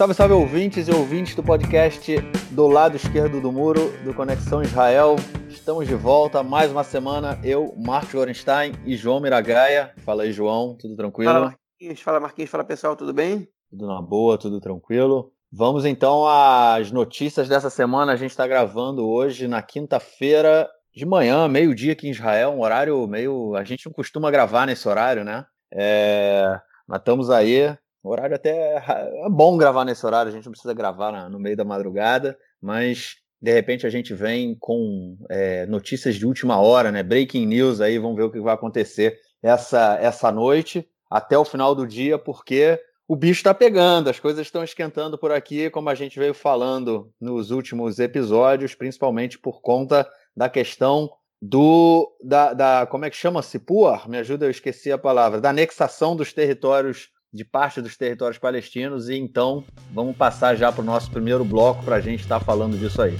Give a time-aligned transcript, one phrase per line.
[0.00, 2.16] Salve, salve ouvintes e ouvintes do podcast
[2.52, 5.16] do lado esquerdo do muro do Conexão Israel.
[5.46, 7.38] Estamos de volta mais uma semana.
[7.44, 9.92] Eu, Marcos Gorenstein e João Miragaia.
[9.98, 11.30] Fala aí, João, tudo tranquilo?
[11.30, 12.00] Fala, Marquinhos.
[12.00, 12.50] Fala, Marquinhos.
[12.50, 13.46] Fala, pessoal, tudo bem?
[13.68, 15.34] Tudo na boa, tudo tranquilo.
[15.52, 18.12] Vamos então às notícias dessa semana.
[18.12, 23.06] A gente está gravando hoje na quinta-feira de manhã, meio-dia aqui em Israel, um horário
[23.06, 23.54] meio.
[23.54, 25.44] A gente não costuma gravar nesse horário, né?
[25.70, 26.58] É...
[26.88, 27.76] Mas estamos aí.
[28.02, 31.56] O horário até é bom gravar nesse horário, a gente não precisa gravar no meio
[31.56, 37.02] da madrugada, mas de repente a gente vem com é, notícias de última hora, né?
[37.02, 41.74] Breaking news aí, vamos ver o que vai acontecer essa, essa noite até o final
[41.74, 42.78] do dia, porque
[43.08, 47.12] o bicho está pegando, as coisas estão esquentando por aqui, como a gente veio falando
[47.20, 51.10] nos últimos episódios, principalmente por conta da questão
[51.42, 54.08] do da, da como é que chama Sipur?
[54.08, 59.08] Me ajuda, eu esqueci a palavra, da anexação dos territórios de parte dos territórios palestinos
[59.08, 62.44] e então vamos passar já para o nosso primeiro bloco para a gente estar tá
[62.44, 63.16] falando disso aí.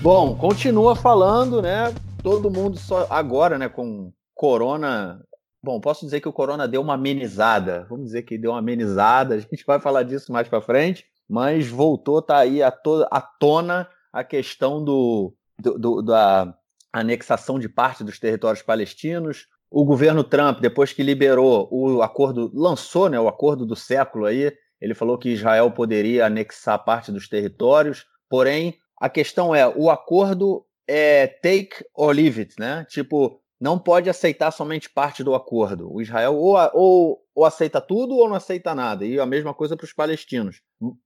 [0.00, 1.94] Bom, continua falando, né?
[2.22, 5.22] Todo mundo só agora, né, com corona.
[5.62, 7.86] Bom, posso dizer que o corona deu uma amenizada.
[7.88, 9.34] Vamos dizer que deu uma amenizada.
[9.34, 13.20] A gente vai falar disso mais para frente, mas voltou tá aí a, to à
[13.20, 16.54] tona a questão do, do, do da
[16.92, 23.08] anexação de parte dos territórios palestinos, o governo Trump, depois que liberou o acordo, lançou
[23.08, 28.06] né, o acordo do século aí, ele falou que Israel poderia anexar parte dos territórios,
[28.30, 32.86] porém, a questão é, o acordo é take or leave it, né?
[32.88, 35.92] Tipo, não pode aceitar somente parte do acordo.
[35.92, 39.04] O Israel ou, ou, ou aceita tudo ou não aceita nada.
[39.04, 40.60] E a mesma coisa para os palestinos.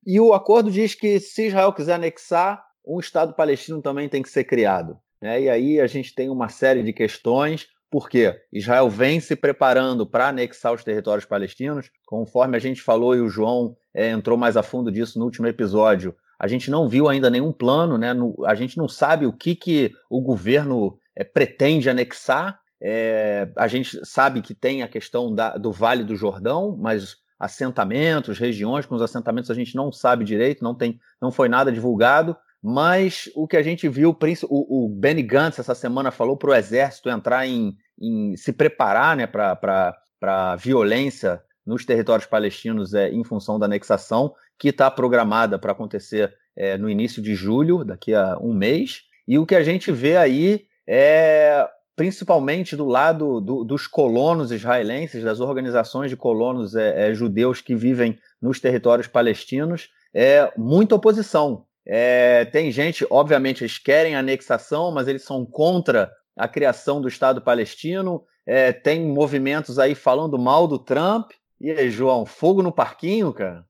[0.06, 4.28] E o acordo diz que se Israel quiser anexar, um Estado palestino também tem que
[4.28, 4.98] ser criado.
[5.22, 5.42] Né?
[5.42, 7.66] E aí a gente tem uma série de questões.
[7.90, 13.20] Porque Israel vem se preparando para anexar os territórios palestinos, conforme a gente falou e
[13.20, 16.14] o João é, entrou mais a fundo disso no último episódio.
[16.38, 18.12] A gente não viu ainda nenhum plano, né?
[18.12, 22.60] No, a gente não sabe o que, que o governo é, pretende anexar.
[22.80, 28.38] É, a gente sabe que tem a questão da, do Vale do Jordão, mas assentamentos,
[28.38, 32.36] regiões com os assentamentos a gente não sabe direito, não tem, não foi nada divulgado.
[32.62, 34.16] Mas o que a gente viu,
[34.48, 39.16] o, o Benny Gantz essa semana falou para o exército entrar em, em se preparar
[39.16, 45.58] né, para a violência nos territórios palestinos é, em função da anexação, que está programada
[45.58, 49.02] para acontecer é, no início de julho, daqui a um mês.
[49.26, 55.24] E o que a gente vê aí é principalmente do lado do, dos colonos israelenses,
[55.24, 61.64] das organizações de colonos é, é, judeus que vivem nos territórios palestinos, é muita oposição.
[61.84, 67.42] É, tem gente, obviamente, eles querem anexação, mas eles são contra a criação do Estado
[67.42, 68.24] palestino.
[68.46, 71.32] É, tem movimentos aí falando mal do Trump.
[71.60, 73.64] E aí, João, fogo no parquinho, cara?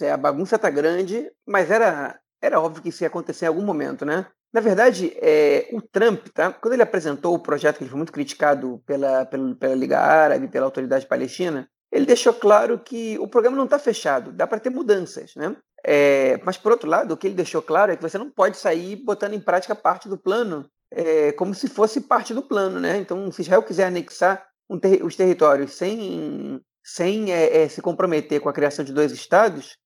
[0.00, 3.64] É, a bagunça tá grande, mas era, era óbvio que isso ia acontecer em algum
[3.64, 4.26] momento, né?
[4.52, 6.52] Na verdade, é, o Trump, tá?
[6.52, 10.48] quando ele apresentou o projeto que ele foi muito criticado pela, pela, pela Liga Árabe,
[10.48, 14.70] pela autoridade palestina, ele deixou claro que o programa não está fechado, dá para ter
[14.70, 15.54] mudanças, né?
[15.84, 18.56] É, mas, por outro lado, o que ele deixou claro é que você não pode
[18.56, 22.80] sair botando em prática parte do plano é, como se fosse parte do plano.
[22.80, 22.98] Né?
[22.98, 28.40] Então, se Israel quiser anexar um ter os territórios sem, sem é, é, se comprometer
[28.40, 29.76] com a criação de dois estados,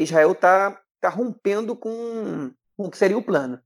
[0.00, 3.58] Israel está tá rompendo com, com o que seria o plano.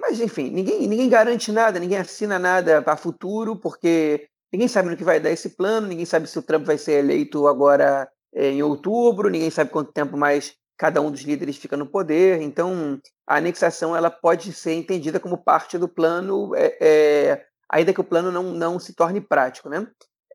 [0.00, 4.96] Mas, enfim, ninguém, ninguém garante nada, ninguém assina nada para futuro, porque ninguém sabe no
[4.96, 8.62] que vai dar esse plano, ninguém sabe se o Trump vai ser eleito agora em
[8.62, 12.40] outubro, ninguém sabe quanto tempo mais cada um dos líderes fica no poder.
[12.40, 18.00] Então, a anexação ela pode ser entendida como parte do plano, é, é, ainda que
[18.00, 19.68] o plano não, não se torne prático.
[19.68, 19.86] Né?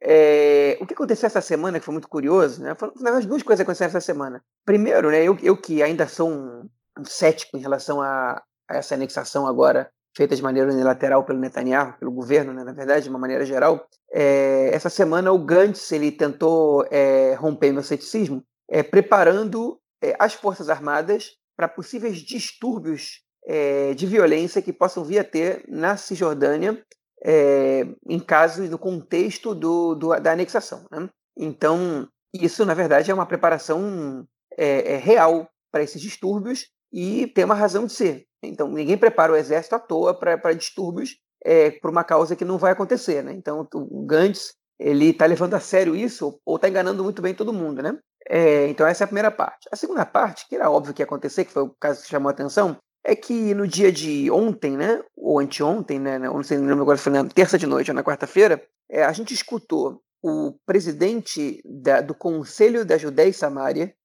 [0.01, 2.73] É, o que aconteceu essa semana, que foi muito curioso, né?
[2.75, 4.41] foram as duas coisas aconteceram essa semana.
[4.65, 8.95] Primeiro, né, eu, eu que ainda sou um, um cético em relação a, a, essa
[8.95, 13.19] anexação agora feita de maneira unilateral pelo Netanyahu, pelo governo, né, na verdade, de uma
[13.19, 19.78] maneira geral, é, essa semana o Gantz ele tentou é, romper meu ceticismo, é, preparando
[20.01, 25.63] é, as Forças Armadas para possíveis distúrbios é, de violência que possam vir a ter
[25.67, 26.81] na Cisjordânia
[27.23, 30.85] é, em casos do contexto do, do da anexação.
[30.91, 31.09] Né?
[31.37, 34.25] Então, isso, na verdade, é uma preparação
[34.57, 38.25] é, é, real para esses distúrbios e tem uma razão de ser.
[38.43, 42.57] Então, ninguém prepara o exército à toa para distúrbios é, por uma causa que não
[42.57, 43.23] vai acontecer.
[43.23, 43.33] Né?
[43.33, 47.53] Então, o Gantz ele está levando a sério isso ou está enganando muito bem todo
[47.53, 47.81] mundo.
[47.81, 47.97] Né?
[48.29, 49.67] É, então, essa é a primeira parte.
[49.71, 52.29] A segunda parte, que era óbvio que ia acontecer, que foi o caso que chamou
[52.29, 56.67] a atenção, é que no dia de ontem, né, ou anteontem, né, não sei, não
[56.67, 60.53] lembro agora, foi na terça de noite ou na quarta-feira, é, a gente escutou o
[60.65, 63.95] presidente da, do Conselho da Judéia e Samária,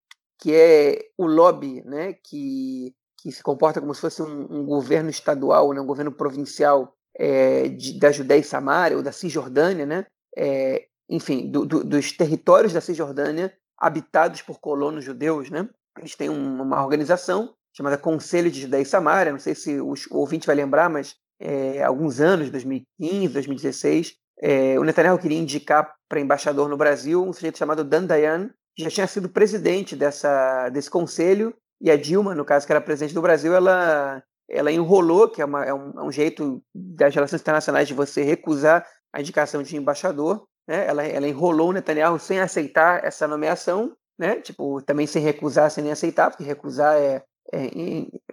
[0.40, 5.10] que é o lobby né, que, que se comporta como se fosse um, um governo
[5.10, 10.06] estadual, né, um governo provincial é, de, da Judéia e Samária, ou da Cisjordânia, né,
[10.36, 15.50] é, enfim, do, do, dos territórios da Cisjordânia habitados por colonos judeus.
[15.50, 15.68] Né?
[15.98, 19.94] Eles têm um, uma organização chamada Conselho de Judéia e Samária, não sei se o
[20.10, 26.20] ouvinte vai lembrar, mas é, alguns anos, 2015, 2016, é, o Netanyahu queria indicar para
[26.20, 30.90] embaixador no Brasil um sujeito chamado Dan Dayan, que já tinha sido presidente dessa, desse
[30.90, 35.42] conselho, e a Dilma, no caso, que era presidente do Brasil, ela, ela enrolou, que
[35.42, 39.62] é, uma, é, um, é um jeito das relações internacionais de você recusar a indicação
[39.62, 40.86] de embaixador, né?
[40.86, 44.36] ela, ela enrolou o Netanyahu sem aceitar essa nomeação, né?
[44.36, 47.22] tipo, também sem recusar, sem nem aceitar, porque recusar é,
[47.52, 47.68] é,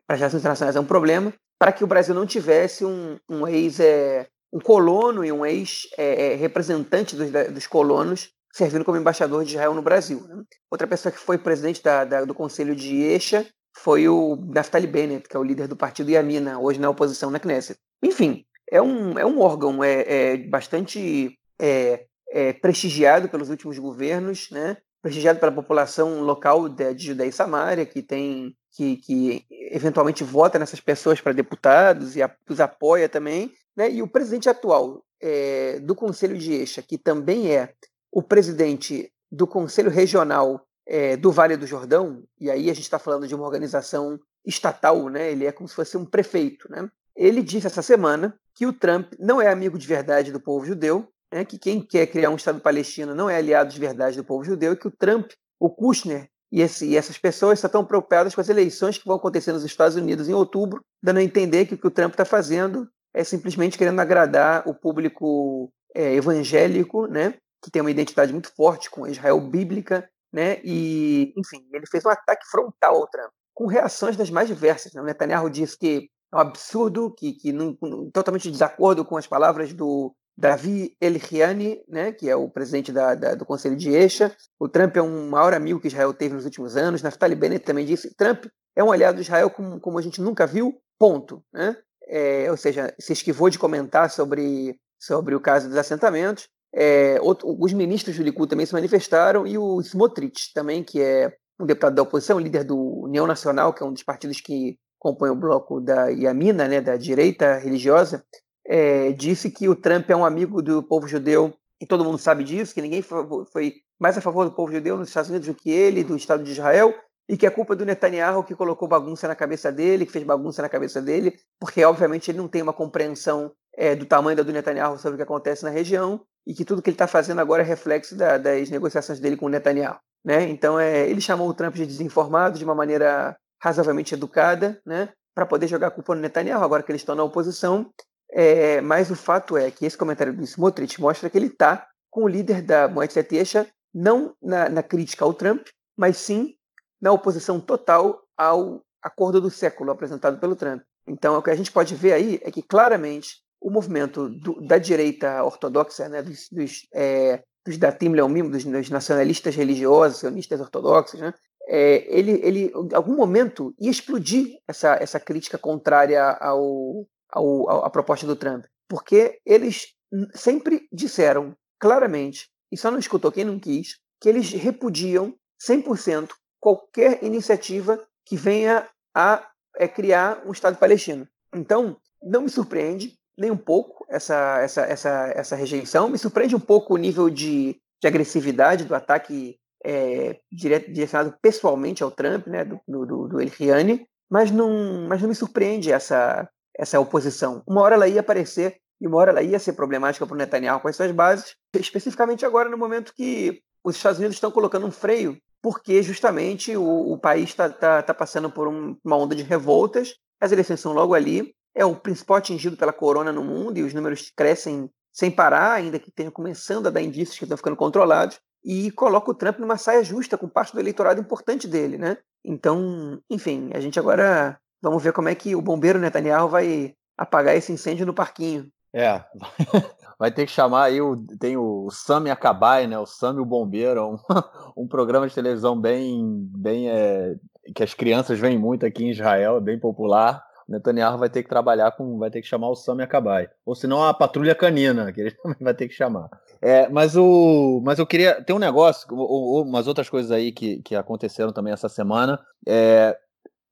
[0.05, 3.47] para as relações internacionais é um problema, para que o Brasil não tivesse um, um
[3.47, 9.51] ex é, um colono e um ex-representante é, dos, dos, colonos servindo como embaixador de
[9.51, 10.21] Israel no Brasil.
[10.27, 10.43] Né?
[10.69, 13.47] Outra pessoa que foi presidente da, da, do Conselho de Eixa
[13.77, 17.39] foi o Naftali Bennett, que é o líder do partido Yamina, hoje na oposição na
[17.39, 17.79] Knesset.
[18.03, 24.49] Enfim, é um, é um órgão é, é bastante é, é, prestigiado pelos últimos governos,
[24.51, 24.77] né?
[25.01, 30.79] prestigiado pela população local de, de e Samária, que tem que, que eventualmente vota nessas
[30.79, 33.91] pessoas para deputados e a, os apoia também, né?
[33.91, 37.73] e o presidente atual é, do Conselho de Eixa, que também é
[38.11, 42.99] o presidente do Conselho Regional é, do Vale do Jordão, e aí a gente está
[42.99, 45.31] falando de uma organização estatal, né?
[45.31, 46.89] ele é como se fosse um prefeito, né?
[47.15, 51.07] ele disse essa semana que o Trump não é amigo de verdade do povo judeu,
[51.31, 51.45] né?
[51.45, 54.73] que quem quer criar um Estado palestino não é aliado de verdade do povo judeu,
[54.73, 58.41] e que o Trump, o Kushner e, esse, e essas pessoas só estão preocupadas com
[58.41, 61.77] as eleições que vão acontecer nos Estados Unidos em outubro, dando a entender que o
[61.77, 67.71] que o Trump está fazendo é simplesmente querendo agradar o público é, evangélico, né, que
[67.71, 72.45] tem uma identidade muito forte com Israel bíblica, né, e, enfim, ele fez um ataque
[72.49, 74.93] frontal ao Trump, com reações das mais diversas.
[74.93, 75.01] Né?
[75.01, 77.75] O Netanyahu disse que é um absurdo, que, que não,
[78.13, 83.13] totalmente de desacordo com as palavras do Davi Eliani, né, que é o presidente da,
[83.13, 84.35] da, do Conselho de Eixa.
[84.59, 87.03] O Trump é um maior amigo que Israel teve nos últimos anos.
[87.03, 88.45] Naftali Bennett também disse Trump
[88.75, 91.43] é um aliado de Israel como, como a gente nunca viu, ponto.
[91.53, 91.77] Né?
[92.07, 96.49] É, ou seja, se esquivou de comentar sobre, sobre o caso dos assentamentos.
[96.73, 101.31] É, outro, os ministros do Likud também se manifestaram e o Smotrich também, que é
[101.59, 105.29] um deputado da oposição, líder do União Nacional, que é um dos partidos que compõe
[105.29, 108.23] o bloco da Yamina, né, da direita religiosa,
[108.65, 112.43] é, disse que o Trump é um amigo do povo judeu, e todo mundo sabe
[112.43, 115.71] disso, que ninguém foi mais a favor do povo judeu nos Estados Unidos do que
[115.71, 116.93] ele, do Estado de Israel,
[117.27, 120.25] e que a culpa é do Netanyahu que colocou bagunça na cabeça dele, que fez
[120.25, 124.51] bagunça na cabeça dele, porque obviamente ele não tem uma compreensão é, do tamanho do
[124.51, 127.61] Netanyahu sobre o que acontece na região, e que tudo que ele está fazendo agora
[127.61, 129.97] é reflexo da, das negociações dele com o Netanyahu.
[130.25, 130.49] Né?
[130.49, 135.09] Então é, ele chamou o Trump de desinformado de uma maneira razoavelmente educada, né?
[135.33, 137.89] para poder jogar a culpa no Netanyahu, agora que eles estão na oposição,
[138.31, 142.23] é, mas o fato é que esse comentário do Smotrich mostra que ele está com
[142.23, 145.67] o líder da Moed Esha não na, na, crítica ao Trump,
[145.97, 146.55] mas sim
[147.01, 150.81] na oposição total ao acordo do século apresentado pelo Trump.
[151.05, 154.77] Então, o que a gente pode ver aí é que claramente o movimento do, da
[154.77, 161.19] direita ortodoxa, né, dos, dos, é, dos Datim Leumim, dos, dos, nacionalistas religiosos, sionistas ortodoxos,
[161.19, 161.33] né,
[161.67, 168.25] é, ele, ele, em algum momento, ia explodir essa, essa crítica contrária ao, ao, proposta
[168.25, 169.93] do Trump, porque eles
[170.33, 175.33] sempre disseram claramente, e só não escutou quem não quis, que eles repudiam
[175.65, 179.47] 100% qualquer iniciativa que venha a
[179.77, 181.27] é, criar um Estado palestino.
[181.53, 186.59] Então, não me surpreende nem um pouco essa, essa, essa, essa rejeição, me surpreende um
[186.59, 192.79] pouco o nível de, de agressividade do ataque é, direcionado pessoalmente ao Trump, né, do,
[192.87, 196.47] do, do Eliane, mas não, mas não me surpreende essa,
[196.77, 197.63] essa oposição.
[197.67, 200.79] Uma hora ela ia aparecer e uma hora ela ia ser problemática para o Netanyahu
[200.79, 204.91] com as suas bases, especificamente agora no momento que os Estados Unidos estão colocando um
[204.91, 209.43] freio, porque justamente o, o país está tá, tá passando por um, uma onda de
[209.43, 213.83] revoltas, as eleições são logo ali, é o principal atingido pela corona no mundo e
[213.83, 217.75] os números crescem sem parar, ainda que tenha começando a dar indícios que estão ficando
[217.75, 222.17] controlados, e coloca o Trump numa saia justa com parte do eleitorado importante dele, né?
[222.45, 227.55] Então, enfim, a gente agora Vamos ver como é que o bombeiro Netanyahu vai apagar
[227.55, 228.67] esse incêndio no parquinho.
[228.93, 229.23] É,
[230.19, 232.97] vai ter que chamar aí, o, tem o Sami Akabai, né?
[232.99, 234.17] O Sami o Bombeiro, um,
[234.83, 237.35] um programa de televisão bem, bem é,
[237.75, 240.43] que as crianças veem muito aqui em Israel, é bem popular.
[240.67, 243.49] O Netanyahu vai ter que trabalhar com, vai ter que chamar o Sami Akabai.
[243.65, 246.29] Ou senão a Patrulha Canina, que ele também vai ter que chamar.
[246.61, 248.43] É, mas, o, mas eu queria.
[248.43, 252.39] Tem um negócio, ou, umas outras coisas aí que, que aconteceram também essa semana.
[252.67, 253.17] É,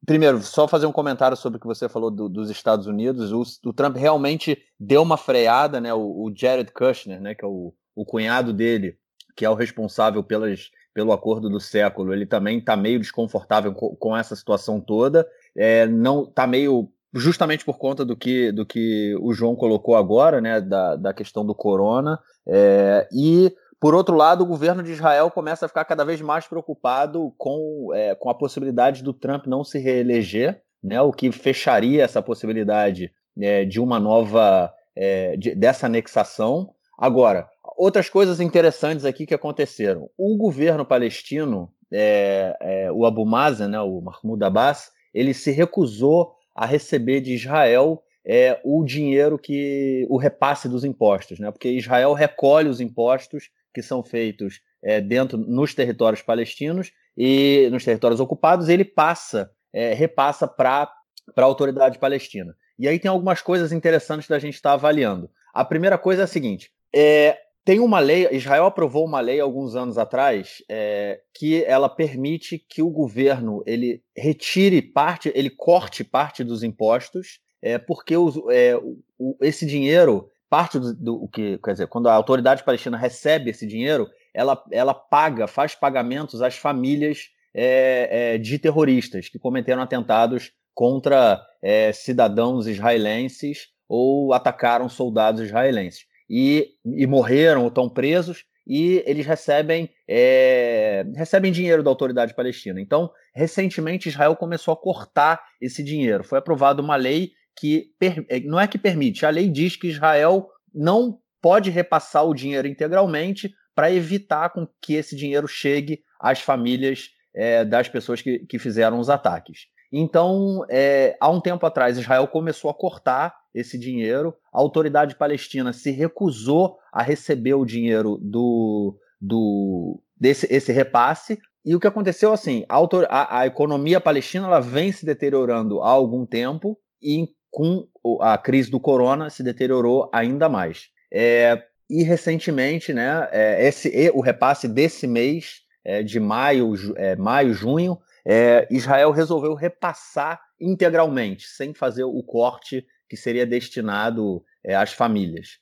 [0.05, 3.31] primeiro, só fazer um comentário sobre o que você falou do, dos Estados Unidos.
[3.31, 5.93] O, o, Trump realmente deu uma freada, né?
[5.93, 7.35] O, o Jared Kushner, né?
[7.35, 8.97] Que é o, o cunhado dele,
[9.35, 13.95] que é o responsável pelas, pelo acordo do século, ele também está meio desconfortável com,
[13.95, 15.27] com, essa situação toda.
[15.55, 20.41] É, não está meio justamente por conta do que, do que o João colocou agora,
[20.41, 22.19] né, da, da questão do corona.
[22.45, 26.47] É, e, por outro lado, o governo de Israel começa a ficar cada vez mais
[26.47, 32.03] preocupado com, é, com a possibilidade do Trump não se reeleger, né, o que fecharia
[32.03, 34.73] essa possibilidade é, de uma nova.
[34.95, 36.73] É, de, dessa anexação.
[36.97, 40.09] Agora, outras coisas interessantes aqui que aconteceram.
[40.17, 46.33] O governo palestino, é, é, o Abu Mazen, né, o Mahmoud Abbas, ele se recusou
[46.53, 51.49] a receber de Israel é, o dinheiro que o repasse dos impostos, né?
[51.49, 57.85] Porque Israel recolhe os impostos que são feitos é, dentro nos territórios palestinos e nos
[57.85, 60.91] territórios ocupados, ele passa, é, repassa para
[61.37, 62.53] a autoridade palestina.
[62.77, 65.29] E aí tem algumas coisas interessantes da gente estar tá avaliando.
[65.53, 69.75] A primeira coisa é a seguinte: é, tem uma lei, Israel aprovou uma lei alguns
[69.75, 76.43] anos atrás é, que ela permite que o governo ele retire parte, ele corte parte
[76.43, 78.75] dos impostos, é, porque os, é,
[79.17, 83.67] o, esse dinheiro, parte do, do que, quer dizer, quando a autoridade palestina recebe esse
[83.67, 90.51] dinheiro, ela, ela paga, faz pagamentos às famílias é, é, de terroristas que cometeram atentados
[90.73, 99.03] contra é, cidadãos israelenses ou atacaram soldados israelenses e, e morreram ou estão presos e
[99.07, 102.79] eles recebem, é, recebem dinheiro da autoridade palestina.
[102.79, 106.23] Então, recentemente, Israel começou a cortar esse dinheiro.
[106.23, 107.91] Foi aprovada uma lei que
[108.29, 112.67] é, não é que permite, a lei diz que Israel não pode repassar o dinheiro
[112.67, 118.59] integralmente para evitar com que esse dinheiro chegue às famílias é, das pessoas que, que
[118.59, 119.67] fizeram os ataques.
[119.91, 124.35] Então, é, há um tempo atrás, Israel começou a cortar esse dinheiro.
[124.53, 131.39] A autoridade palestina se recusou a receber o dinheiro do, do desse esse repasse.
[131.65, 132.77] E o que aconteceu assim, a,
[133.09, 137.87] a, a economia palestina ela vem se deteriorando há algum tempo e com
[138.21, 140.89] a crise do corona se deteriorou ainda mais.
[141.11, 147.53] É, e recentemente, né, é, esse, o repasse desse mês é, de maio, é, maio,
[147.53, 154.93] junho, é, Israel resolveu repassar integralmente, sem fazer o corte que seria destinado é, às
[154.93, 155.57] famílias.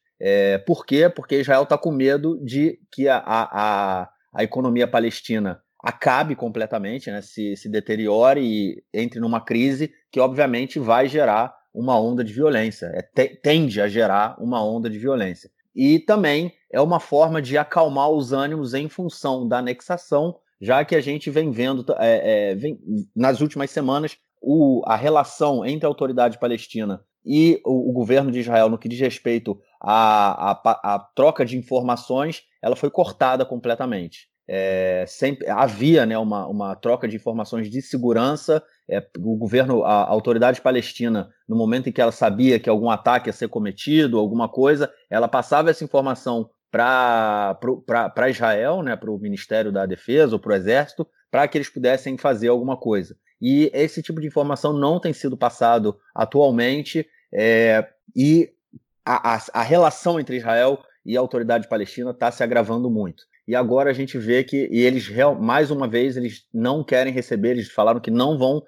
[0.65, 1.07] Por quê?
[1.07, 7.21] Porque Israel está com medo de que a, a, a economia palestina acabe completamente, né,
[7.21, 12.87] se, se deteriore e entre numa crise que, obviamente, vai gerar uma onda de violência,
[12.87, 15.51] é, te, tende a gerar uma onda de violência.
[15.75, 20.95] E também é uma forma de acalmar os ânimos em função da anexação, já que
[20.95, 22.79] a gente vem vendo é, é, vem,
[23.15, 28.39] nas últimas semanas o, a relação entre a autoridade palestina e o, o, governo de
[28.39, 34.29] Israel no que diz respeito à, à, troca de informações, ela foi cortada completamente.
[34.47, 38.63] É, sempre havia né, uma, uma troca de informações de segurança.
[38.89, 42.89] É, o governo, a, a, autoridade palestina, no momento em que ela sabia que algum
[42.89, 49.19] ataque ia ser cometido, alguma coisa, ela passava essa informação para Israel, né, para o
[49.19, 53.15] Ministério da Defesa ou para o Exército, para que eles pudessem fazer alguma coisa.
[53.41, 57.05] E esse tipo de informação não tem sido passado atualmente.
[57.31, 58.49] É, e
[59.05, 63.23] a, a, a, relação entre Israel e a autoridade palestina está se agravando muito.
[63.47, 67.51] E agora a gente vê que e eles, mais uma vez, eles não querem receber,
[67.51, 68.61] eles falaram que não vão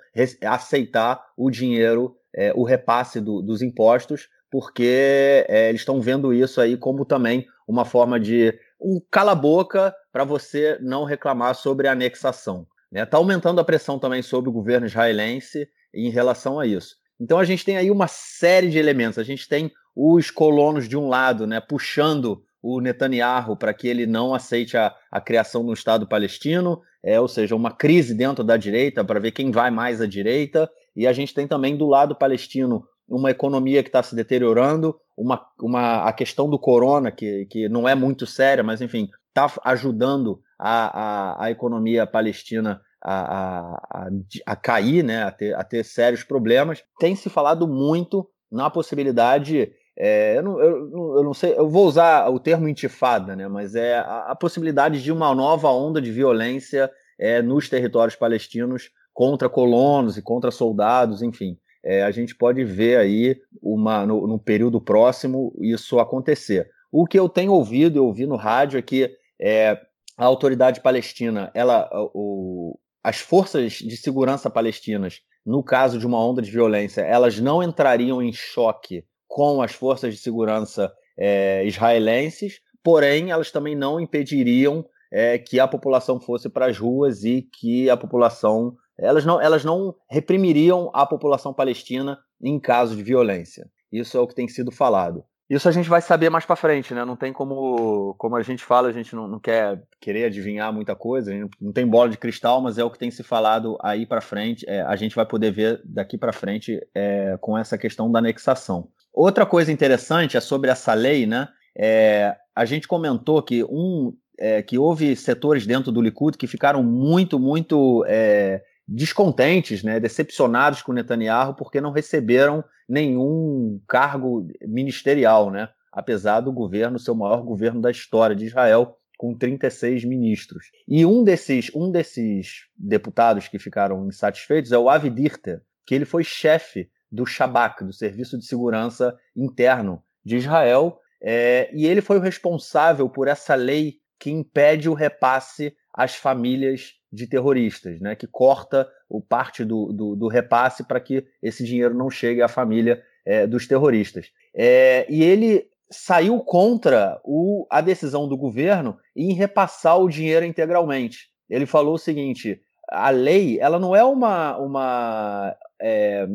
[0.45, 6.61] aceitar o dinheiro, é, o repasse do, dos impostos, porque é, eles estão vendo isso
[6.61, 12.65] aí como também uma forma de um cala-boca para você não reclamar sobre a anexação.
[12.85, 13.05] Está né?
[13.05, 16.95] Tá aumentando a pressão também sobre o governo israelense em relação a isso.
[17.19, 19.19] Então a gente tem aí uma série de elementos.
[19.19, 24.05] A gente tem os colonos de um lado, né, puxando o Netanyahu para que ele
[24.05, 28.57] não aceite a, a criação um Estado palestino, é, ou seja, uma crise dentro da
[28.57, 30.69] direita para ver quem vai mais à direita.
[30.95, 35.45] E a gente tem também do lado palestino uma economia que está se deteriorando, uma,
[35.59, 40.41] uma, a questão do corona, que, que não é muito séria, mas enfim, está ajudando
[40.57, 40.99] a,
[41.41, 44.09] a, a economia palestina a, a,
[44.45, 46.83] a, cair, né, a ter, a ter sérios problemas.
[46.99, 51.85] Tem se falado muito na possibilidade, é, eu, não, eu, eu, não, sei, eu vou
[51.85, 56.09] usar o termo intifada, né, mas é a, a possibilidade de uma nova onda de
[56.09, 56.89] violência
[57.19, 61.57] é, nos territórios palestinos contra colonos e contra soldados, enfim.
[61.83, 66.69] É, a gente pode ver aí uma, no, no período próximo isso acontecer.
[66.89, 69.77] O que eu tenho ouvido, eu ouvi no rádio, é que é,
[70.17, 76.41] a autoridade palestina, ela, o, as forças de segurança palestinas, no caso de uma onda
[76.41, 83.31] de violência, elas não entrariam em choque com as forças de segurança é, israelenses, porém
[83.31, 87.95] elas também não impediriam é, que a população fosse para as ruas e que a
[87.95, 93.69] população elas não, elas não reprimiriam a população palestina em caso de violência.
[93.91, 95.23] Isso é o que tem sido falado.
[95.49, 97.03] Isso a gente vai saber mais para frente, né?
[97.03, 100.95] Não tem como, como a gente fala, a gente não, não quer querer adivinhar muita
[100.95, 104.21] coisa, não tem bola de cristal, mas é o que tem se falado aí para
[104.21, 104.63] frente.
[104.69, 108.89] É, a gente vai poder ver daqui para frente é, com essa questão da anexação.
[109.13, 111.47] Outra coisa interessante é sobre essa lei, né?
[111.77, 116.81] É, a gente comentou que um é, que houve setores dentro do Likud que ficaram
[116.81, 125.69] muito, muito é, descontentes, né, decepcionados com Netanyahu porque não receberam nenhum cargo ministerial, né,
[125.91, 130.67] apesar do governo ser o maior governo da história de Israel, com 36 ministros.
[130.87, 136.05] E um desses, um desses deputados que ficaram insatisfeitos é o Avi Dirter, que ele
[136.05, 142.17] foi chefe do Shabak, do Serviço de Segurança Interno de Israel, é, e ele foi
[142.17, 148.27] o responsável por essa lei que impede o repasse às famílias de terroristas, né, que
[148.27, 153.01] corta o parte do, do, do repasse para que esse dinheiro não chegue à família
[153.25, 154.27] é, dos terroristas.
[154.53, 161.29] É, e ele saiu contra o, a decisão do governo em repassar o dinheiro integralmente.
[161.49, 166.27] Ele falou o seguinte: a lei ela não é uma, uma é,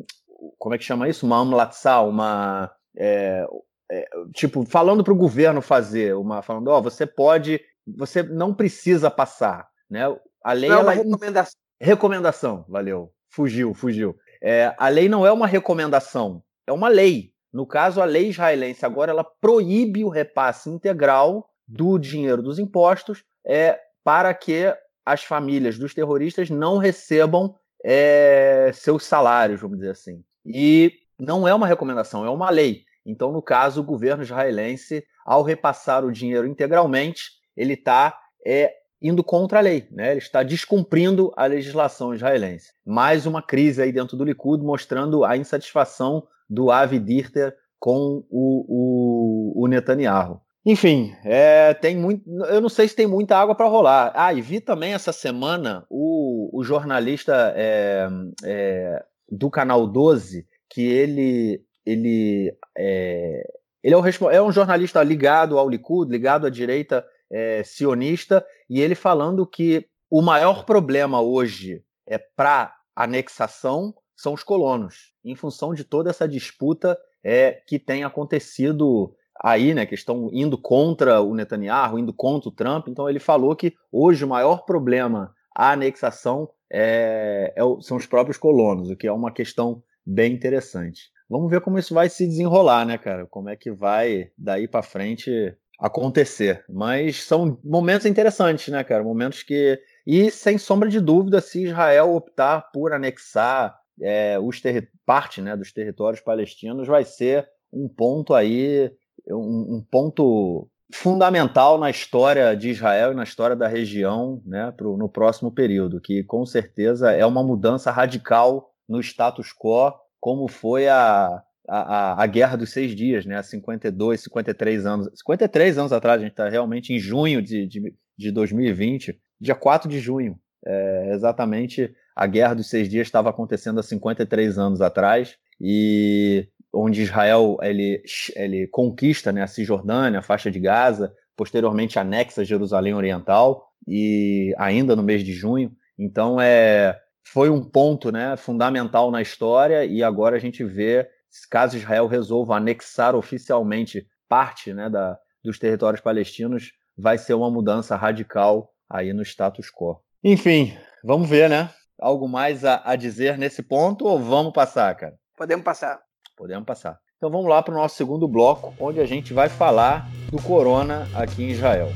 [0.58, 1.26] como é que chama isso?
[1.26, 3.46] Uma amlatzá, uma é,
[3.90, 8.54] é, tipo falando para o governo fazer, uma falando, ó, oh, você pode, você não
[8.54, 10.04] precisa passar, né?
[10.42, 11.60] A lei não é uma recomendação.
[11.80, 13.12] Recomendação, valeu.
[13.30, 14.16] Fugiu, fugiu.
[14.42, 17.32] É, a lei não é uma recomendação, é uma lei.
[17.52, 23.24] No caso, a lei israelense agora ela proíbe o repasse integral do dinheiro dos impostos
[23.46, 27.54] é, para que as famílias dos terroristas não recebam
[27.84, 30.24] é, seus salários, vamos dizer assim.
[30.44, 32.82] E não é uma recomendação, é uma lei.
[33.04, 39.22] Então, no caso, o governo israelense, ao repassar o dinheiro integralmente, ele está é, indo
[39.22, 40.12] contra a lei, né?
[40.12, 42.72] Ele está descumprindo a legislação israelense.
[42.84, 49.54] Mais uma crise aí dentro do Likud, mostrando a insatisfação do Avi Dirter com o,
[49.56, 50.40] o, o Netanyahu.
[50.64, 52.26] Enfim, é, tem muito.
[52.46, 54.12] Eu não sei se tem muita água para rolar.
[54.14, 58.08] Ah, e vi também essa semana o, o jornalista é,
[58.42, 61.64] é, do canal 12, que ele.
[61.84, 63.42] ele é,
[63.82, 68.80] ele é, o, é um jornalista ligado ao Likud, ligado à direita é, sionista, e
[68.80, 75.74] ele falando que o maior problema hoje é para anexação são os colonos, em função
[75.74, 81.34] de toda essa disputa é, que tem acontecido aí, né, que estão indo contra o
[81.34, 82.88] Netanyahu, indo contra o Trump.
[82.88, 88.36] Então ele falou que hoje o maior problema à anexação é, é, são os próprios
[88.36, 91.12] colonos, o que é uma questão bem interessante.
[91.28, 93.26] Vamos ver como isso vai se desenrolar, né, cara?
[93.26, 96.64] Como é que vai daí para frente acontecer.
[96.68, 99.02] Mas são momentos interessantes, né, cara?
[99.02, 99.78] Momentos que.
[100.06, 104.88] E sem sombra de dúvida, se Israel optar por anexar é, os terri...
[105.06, 108.90] parte né, dos territórios palestinos, vai ser um ponto aí,
[109.28, 114.96] um, um, ponto fundamental na história de Israel e na história da região né, pro,
[114.96, 120.88] no próximo período, que com certeza é uma mudança radical no status quo, como foi
[120.88, 123.36] a, a, a, Guerra dos Seis Dias, né?
[123.36, 125.08] Há 52, 53 anos.
[125.14, 129.88] 53 anos atrás, a gente está realmente em junho de, de, de 2020, dia 4
[129.88, 130.38] de junho.
[130.66, 137.02] É, exatamente a Guerra dos Seis Dias estava acontecendo há 53 anos atrás, e onde
[137.02, 138.02] Israel ele,
[138.34, 144.96] ele conquista né, a Cisjordânia, a faixa de Gaza, posteriormente anexa Jerusalém Oriental, e ainda
[144.96, 145.72] no mês de junho.
[145.98, 151.08] Então é, foi um ponto né, fundamental na história, e agora a gente vê
[151.50, 157.96] caso Israel resolva anexar oficialmente parte né, da, dos territórios palestinos, vai ser uma mudança
[157.96, 160.00] radical aí no status quo.
[160.22, 161.70] Enfim, vamos ver, né?
[161.98, 165.14] Algo mais a, a dizer nesse ponto ou vamos passar, cara?
[165.36, 166.00] Podemos passar.
[166.44, 167.00] Podemos passar.
[167.16, 171.08] Então vamos lá para o nosso segundo bloco, onde a gente vai falar do corona
[171.14, 171.88] aqui em Israel.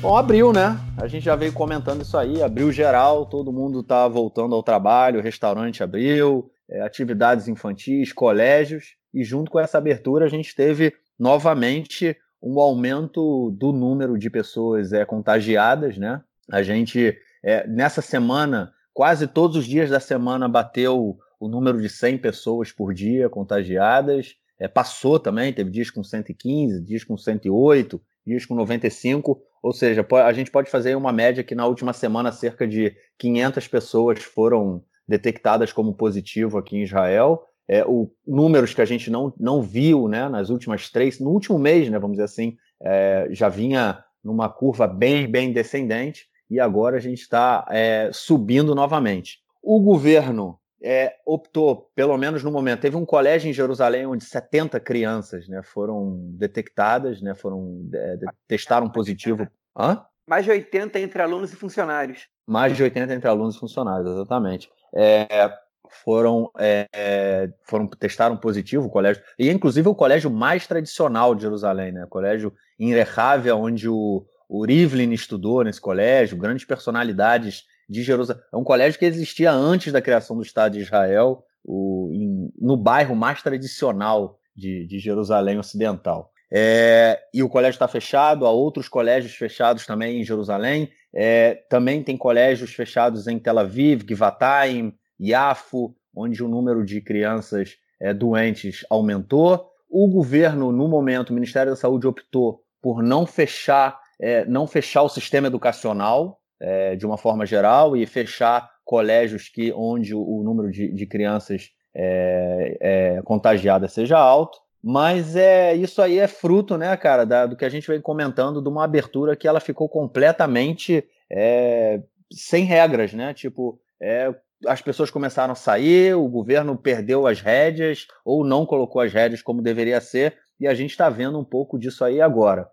[0.00, 0.80] Bom, abriu, né?
[0.96, 5.20] A gente já veio comentando isso aí, abriu geral, todo mundo está voltando ao trabalho,
[5.20, 12.16] restaurante abriu, é, atividades infantis, colégios, e junto com essa abertura a gente teve novamente
[12.42, 16.22] um aumento do número de pessoas é, contagiadas, né?
[16.50, 21.88] A gente, é, nessa semana, quase todos os dias da semana bateu o número de
[21.88, 24.36] 100 pessoas por dia contagiadas.
[24.58, 29.42] É, passou também, teve dias com 115, dias com 108, dias com 95.
[29.60, 33.66] Ou seja, a gente pode fazer uma média que na última semana cerca de 500
[33.66, 37.42] pessoas foram detectadas como positivo aqui em Israel.
[37.66, 41.58] É, o números que a gente não, não viu né, nas últimas três, no último
[41.58, 46.96] mês, né, vamos dizer assim, é, já vinha numa curva bem, bem descendente e agora
[46.96, 49.38] a gente está é, subindo novamente.
[49.62, 54.78] O governo é, optou, pelo menos no momento, teve um colégio em Jerusalém onde 70
[54.80, 59.48] crianças né, foram detectadas, né, foram é, testaram positivo.
[59.76, 60.04] Hã?
[60.28, 62.28] Mais de 80 entre alunos e funcionários.
[62.46, 64.70] Mais de 80 entre alunos e funcionários, exatamente.
[64.94, 65.50] É,
[65.88, 71.92] foram, é, foram testaram positivo o colégio e inclusive o colégio mais tradicional de Jerusalém,
[71.92, 72.04] né?
[72.04, 78.42] O colégio em Rehavia, onde o, o Rivlin estudou nesse colégio, grandes personalidades de Jerusalém.
[78.52, 82.76] É um colégio que existia antes da criação do Estado de Israel, o, em, no
[82.76, 86.30] bairro mais tradicional de, de Jerusalém Ocidental.
[86.52, 90.90] É, e o colégio está fechado, há outros colégios fechados também em Jerusalém.
[91.12, 97.76] É, também tem colégios fechados em Tel Aviv, Givatayim, Yafo, onde o número de crianças
[98.00, 99.68] é, doentes aumentou.
[99.90, 105.02] O governo, no momento, o Ministério da Saúde optou por não fechar, é, não fechar
[105.02, 110.42] o sistema educacional é, de uma forma geral e fechar colégios que onde o, o
[110.42, 114.58] número de, de crianças é, é, contagiadas seja alto.
[114.82, 118.60] Mas é isso aí é fruto, né, cara, da, do que a gente vem comentando
[118.60, 123.32] de uma abertura que ela ficou completamente é, sem regras, né?
[123.32, 124.34] Tipo, é,
[124.66, 129.40] as pessoas começaram a sair, o governo perdeu as rédeas ou não colocou as rédeas
[129.40, 132.68] como deveria ser, e a gente está vendo um pouco disso aí agora.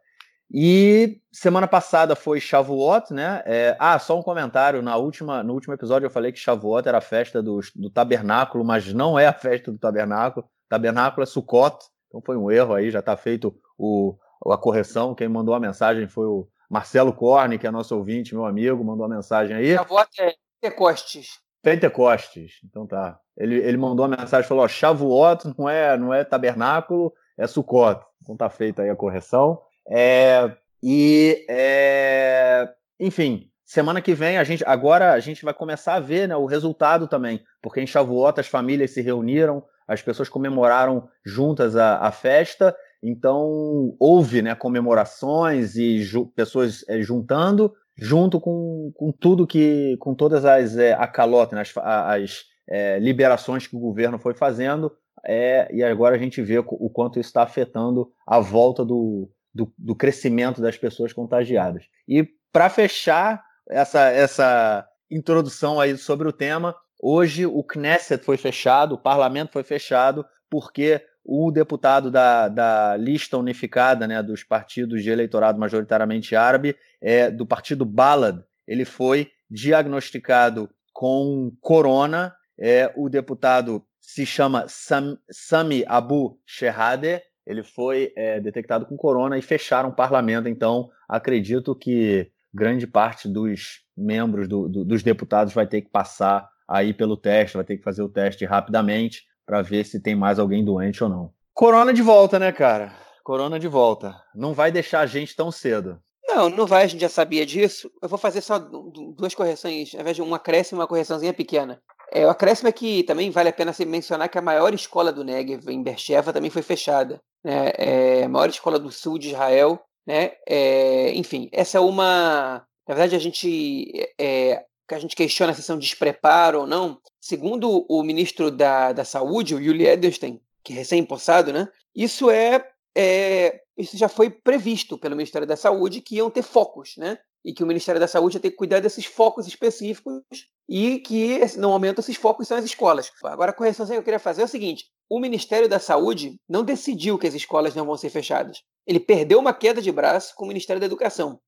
[0.53, 3.41] E semana passada foi Shavuot, né?
[3.45, 4.81] É, ah, só um comentário.
[4.81, 8.65] Na última, no último episódio eu falei que Shavuot era a festa do, do tabernáculo,
[8.65, 10.45] mas não é a festa do tabernáculo.
[10.67, 11.77] Tabernáculo é Sukkot.
[12.07, 15.15] Então foi um erro aí, já está feito o, a correção.
[15.15, 19.05] Quem mandou a mensagem foi o Marcelo Corne, que é nosso ouvinte, meu amigo, mandou
[19.05, 19.75] a mensagem aí.
[19.75, 21.39] Shavuot é Pentecostes.
[21.63, 22.59] Pentecostes.
[22.65, 23.17] Então tá.
[23.37, 27.47] Ele, ele mandou a mensagem e falou: ó, Shavuot não é, não é tabernáculo, é
[27.47, 28.01] Sukkot.
[28.21, 29.61] Então tá feita aí a correção.
[29.89, 30.51] É,
[30.83, 36.27] e, é, enfim, semana que vem a gente agora a gente vai começar a ver
[36.27, 41.75] né, o resultado também, porque em Shavuot as famílias se reuniram, as pessoas comemoraram juntas
[41.75, 49.11] a, a festa, então houve né, comemorações e ju, pessoas é, juntando, junto com, com
[49.11, 54.17] tudo que, com todas as é, acalotes, né, as, as é, liberações que o governo
[54.17, 54.91] foi fazendo,
[55.25, 59.73] é, e agora a gente vê o quanto isso está afetando a volta do, do,
[59.77, 61.85] do crescimento das pessoas contagiadas.
[62.07, 68.95] E para fechar essa, essa introdução aí sobre o tema, hoje o Knesset foi fechado,
[68.95, 75.09] o parlamento foi fechado, porque o deputado da, da lista unificada né, dos partidos de
[75.09, 82.33] eleitorado majoritariamente árabe, é, do partido Balad, ele foi diagnosticado com corona.
[82.59, 89.37] É, o deputado se chama Sam, Sami Abu Shehadeh, ele foi é, detectado com corona
[89.37, 90.47] e fecharam o parlamento.
[90.47, 96.49] Então, acredito que grande parte dos membros do, do, dos deputados vai ter que passar
[96.67, 100.39] aí pelo teste, vai ter que fazer o teste rapidamente para ver se tem mais
[100.39, 101.33] alguém doente ou não.
[101.53, 102.93] Corona de volta, né, cara?
[103.23, 104.15] Corona de volta.
[104.33, 105.99] Não vai deixar a gente tão cedo.
[106.27, 107.91] Não, não vai, a gente já sabia disso.
[108.01, 111.81] Eu vou fazer só duas correções, ao invés de uma acréscimo e uma correçãozinha pequena.
[112.13, 115.11] É, o acréscimo é que também vale a pena se mencionar que a maior escola
[115.11, 119.29] do Negev, em Beersheba, também foi fechada né, é a maior escola do sul de
[119.29, 125.53] Israel, né, é, enfim, essa é uma, na verdade a gente é, a gente questiona
[125.53, 130.73] se são despreparo ou não, segundo o ministro da, da Saúde, o Yuli Edelstein, que
[130.73, 136.15] é recém-impossado, né, isso é, é, isso já foi previsto pelo Ministério da Saúde que
[136.15, 139.47] iam ter focos, né, e que o Ministério da Saúde ter que cuidar desses focos
[139.47, 140.21] específicos
[140.69, 143.11] e que, no momento, esses focos são as escolas.
[143.23, 146.63] Agora, a correção que eu queria fazer é o seguinte: o Ministério da Saúde não
[146.63, 148.61] decidiu que as escolas não vão ser fechadas.
[148.85, 151.39] Ele perdeu uma queda de braço com o Ministério da Educação.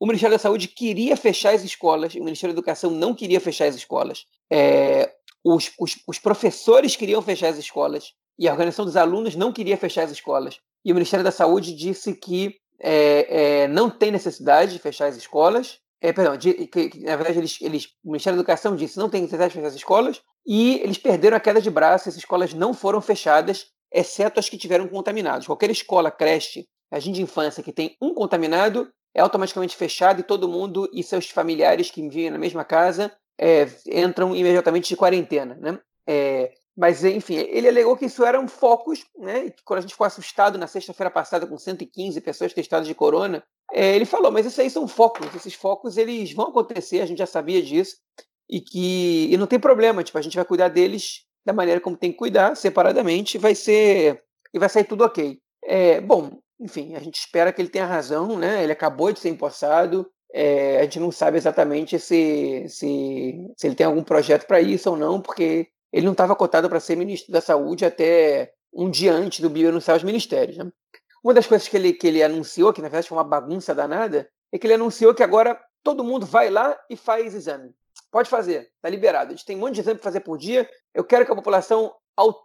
[0.00, 3.66] O Ministério da Saúde queria fechar as escolas, o Ministério da Educação não queria fechar
[3.66, 4.24] as escolas.
[4.50, 5.12] É,
[5.44, 9.76] os, os, os professores queriam fechar as escolas e a organização dos alunos não queria
[9.76, 10.60] fechar as escolas.
[10.84, 15.16] E o Ministério da Saúde disse que é, é, não tem necessidade de fechar as
[15.16, 15.78] escolas.
[16.00, 19.10] É, perdão, de, que, que, na verdade, eles, eles, o Ministério da Educação disse não
[19.10, 22.08] tem necessidade de fechar as escolas e eles perderam a queda de braço.
[22.08, 25.46] As escolas não foram fechadas, exceto as que tiveram contaminados.
[25.46, 30.48] Qualquer escola, creche, jardim de infância que tem um contaminado é automaticamente fechado e todo
[30.48, 35.56] mundo e seus familiares que vivem na mesma casa é, entram imediatamente de quarentena.
[35.56, 35.78] Né?
[36.06, 39.50] É, Mas, enfim, ele alegou que isso eram focos, né?
[39.50, 43.42] Que quando a gente ficou assustado na sexta-feira passada com 115 pessoas testadas de corona,
[43.72, 47.18] é, ele falou, mas isso aí são focos, esses focos eles vão acontecer, a gente
[47.18, 47.96] já sabia disso,
[48.48, 51.96] e que e não tem problema, tipo, a gente vai cuidar deles da maneira como
[51.96, 54.22] tem que cuidar, separadamente, vai ser
[54.54, 55.40] e vai sair tudo ok.
[55.64, 58.62] É, bom, enfim, a gente espera que ele tenha razão, né?
[58.62, 63.74] Ele acabou de ser empossado, é, a gente não sabe exatamente se, se, se ele
[63.74, 67.32] tem algum projeto para isso ou não, porque ele não estava cotado para ser ministro
[67.32, 70.56] da Saúde até um dia antes do Bio anunciar os ministérios.
[70.56, 70.70] Né?
[71.22, 74.28] Uma das coisas que ele, que ele anunciou, que na verdade foi uma bagunça danada,
[74.52, 77.74] é que ele anunciou que agora todo mundo vai lá e faz exame.
[78.10, 79.28] Pode fazer, está liberado.
[79.28, 80.68] A gente tem um monte de exame para fazer por dia.
[80.94, 81.94] Eu quero que a população,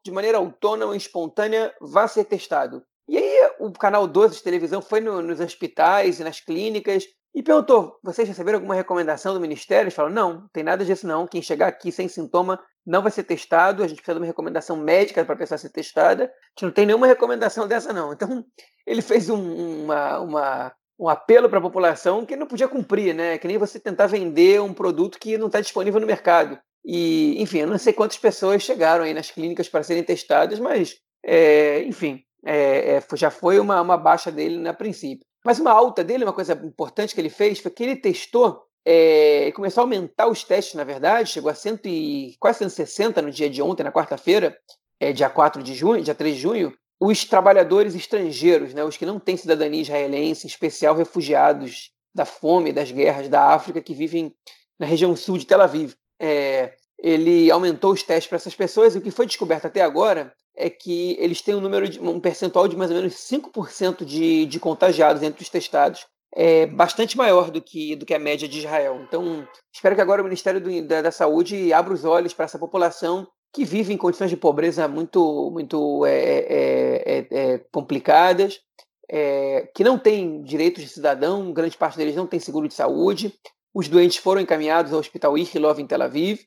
[0.03, 2.83] de maneira autônoma e espontânea, vá ser testado.
[3.07, 7.41] E aí o canal 12 de televisão foi no, nos hospitais e nas clínicas e
[7.41, 9.83] perguntou: vocês receberam alguma recomendação do Ministério?
[9.85, 11.27] Eles falaram: não, não tem nada disso não.
[11.27, 13.83] Quem chegar aqui sem sintoma não vai ser testado.
[13.83, 16.25] A gente precisa de uma recomendação médica para a pessoa ser testada.
[16.25, 18.13] A gente não tem nenhuma recomendação dessa não.
[18.13, 18.45] Então
[18.85, 23.37] ele fez um, uma, uma, um apelo para a população que não podia cumprir, né?
[23.37, 26.59] Que nem você tentar vender um produto que não está disponível no mercado.
[26.85, 30.97] E, enfim, eu não sei quantas pessoas chegaram aí nas clínicas para serem testadas, mas,
[31.23, 35.25] é, enfim, é, é, já foi uma, uma baixa dele na princípio.
[35.45, 39.51] Mas uma alta dele, uma coisa importante que ele fez, foi que ele testou, é,
[39.53, 43.49] começou a aumentar os testes, na verdade, chegou a cento e, quase 160 no dia
[43.49, 44.57] de ontem, na quarta-feira,
[44.99, 49.05] é, dia 4 de junho, dia 3 de junho, os trabalhadores estrangeiros, né, os que
[49.05, 54.33] não têm cidadania israelense, em especial refugiados da fome, das guerras da África, que vivem
[54.79, 55.93] na região sul de Tel Aviv.
[56.19, 60.33] É, ele aumentou os testes para essas pessoas, e o que foi descoberto até agora
[60.55, 64.45] é que eles têm um número de, um percentual de mais ou menos 5% de,
[64.45, 68.59] de contagiados entre os testados, é bastante maior do que, do que a média de
[68.59, 68.99] Israel.
[69.07, 72.57] Então, espero que agora o Ministério do, da, da, Saúde abra os olhos para essa
[72.57, 78.59] população que vive em condições de pobreza muito, muito é, é, é, é complicadas,
[79.07, 83.31] é, que não tem direitos de cidadão, grande parte deles não tem seguro de saúde.
[83.71, 86.41] Os doentes foram encaminhados ao Hospital Ichilov em Tel Aviv.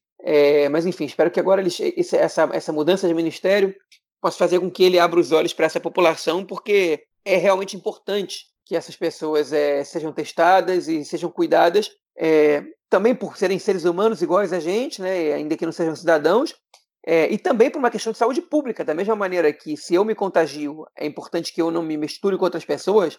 [0.71, 1.79] Mas enfim, espero que agora eles,
[2.13, 3.75] essa, essa mudança de ministério
[4.21, 8.47] possa fazer com que ele abra os olhos para essa população, porque é realmente importante
[8.67, 14.21] que essas pessoas é, sejam testadas e sejam cuidadas, é, também por serem seres humanos
[14.21, 16.55] iguais a gente, né, ainda que não sejam cidadãos,
[17.07, 20.05] é, e também por uma questão de saúde pública, da mesma maneira que se eu
[20.05, 23.17] me contagio, é importante que eu não me misture com outras pessoas,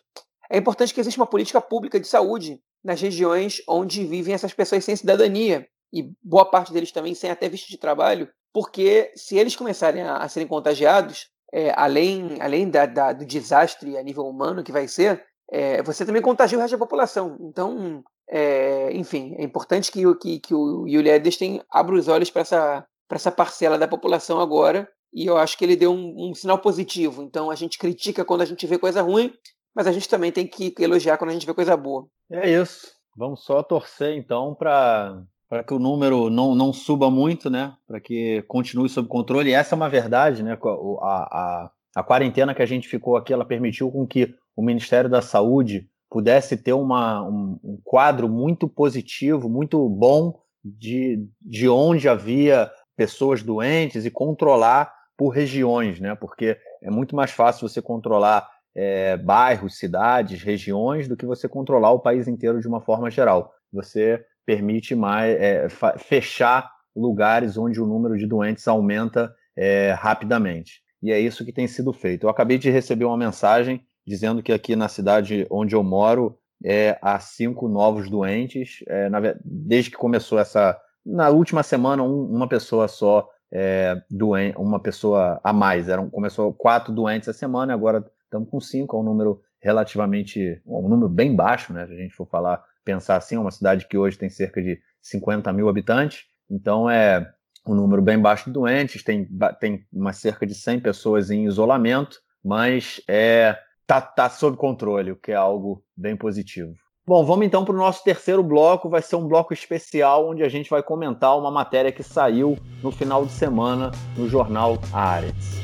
[0.52, 4.84] é importante que exista uma política pública de saúde nas regiões onde vivem essas pessoas
[4.84, 9.56] sem cidadania e boa parte deles também sem até visto de trabalho, porque se eles
[9.56, 14.64] começarem a, a serem contagiados, é, além, além da, da, do desastre a nível humano
[14.64, 17.38] que vai ser, é, você também contagia o resto da população.
[17.42, 22.42] Então, é, enfim, é importante que, que, que o Yuli Edelstein abra os olhos para
[22.42, 26.60] essa, essa parcela da população agora, e eu acho que ele deu um, um sinal
[26.60, 27.24] positivo.
[27.24, 29.34] Então, a gente critica quando a gente vê coisa ruim,
[29.76, 32.08] mas a gente também tem que elogiar quando a gente vê coisa boa.
[32.32, 32.88] É isso.
[33.16, 37.74] Vamos só torcer então para para que o número não, não suba muito, né?
[37.88, 39.50] Para que continue sob controle.
[39.50, 40.58] E essa é uma verdade, né?
[41.02, 45.08] A, a, a quarentena que a gente ficou aqui, ela permitiu com que o Ministério
[45.08, 52.10] da Saúde pudesse ter uma, um, um quadro muito positivo, muito bom de, de onde
[52.10, 56.16] havia pessoas doentes e controlar por regiões, né?
[56.16, 61.92] Porque é muito mais fácil você controlar é, bairros, cidades, regiões, do que você controlar
[61.92, 63.54] o país inteiro de uma forma geral.
[63.72, 65.68] Você permite mais é,
[66.00, 70.82] fechar lugares onde o número de doentes aumenta é, rapidamente.
[71.04, 72.26] E é isso que tem sido feito.
[72.26, 76.98] Eu acabei de receber uma mensagem dizendo que aqui na cidade onde eu moro é,
[77.02, 78.84] há cinco novos doentes.
[78.88, 80.80] É, na, desde que começou essa.
[81.06, 85.90] Na última semana, um, uma pessoa só é, doente, uma pessoa a mais.
[85.90, 90.62] Eram, começou quatro doentes a semana, agora estamos com cinco, é um número relativamente.
[90.66, 91.86] um número bem baixo, né?
[91.86, 94.80] Se a gente for falar pensar assim, é uma cidade que hoje tem cerca de
[95.02, 97.30] 50 mil habitantes, então é
[97.68, 99.28] um número bem baixo de doentes, tem,
[99.60, 103.58] tem uma cerca de 100 pessoas em isolamento, mas é
[103.88, 106.74] tá, tá sob controle, o que é algo bem positivo.
[107.08, 108.90] Bom, vamos então para o nosso terceiro bloco.
[108.90, 112.92] Vai ser um bloco especial onde a gente vai comentar uma matéria que saiu no
[112.92, 115.64] final de semana no jornal Ares.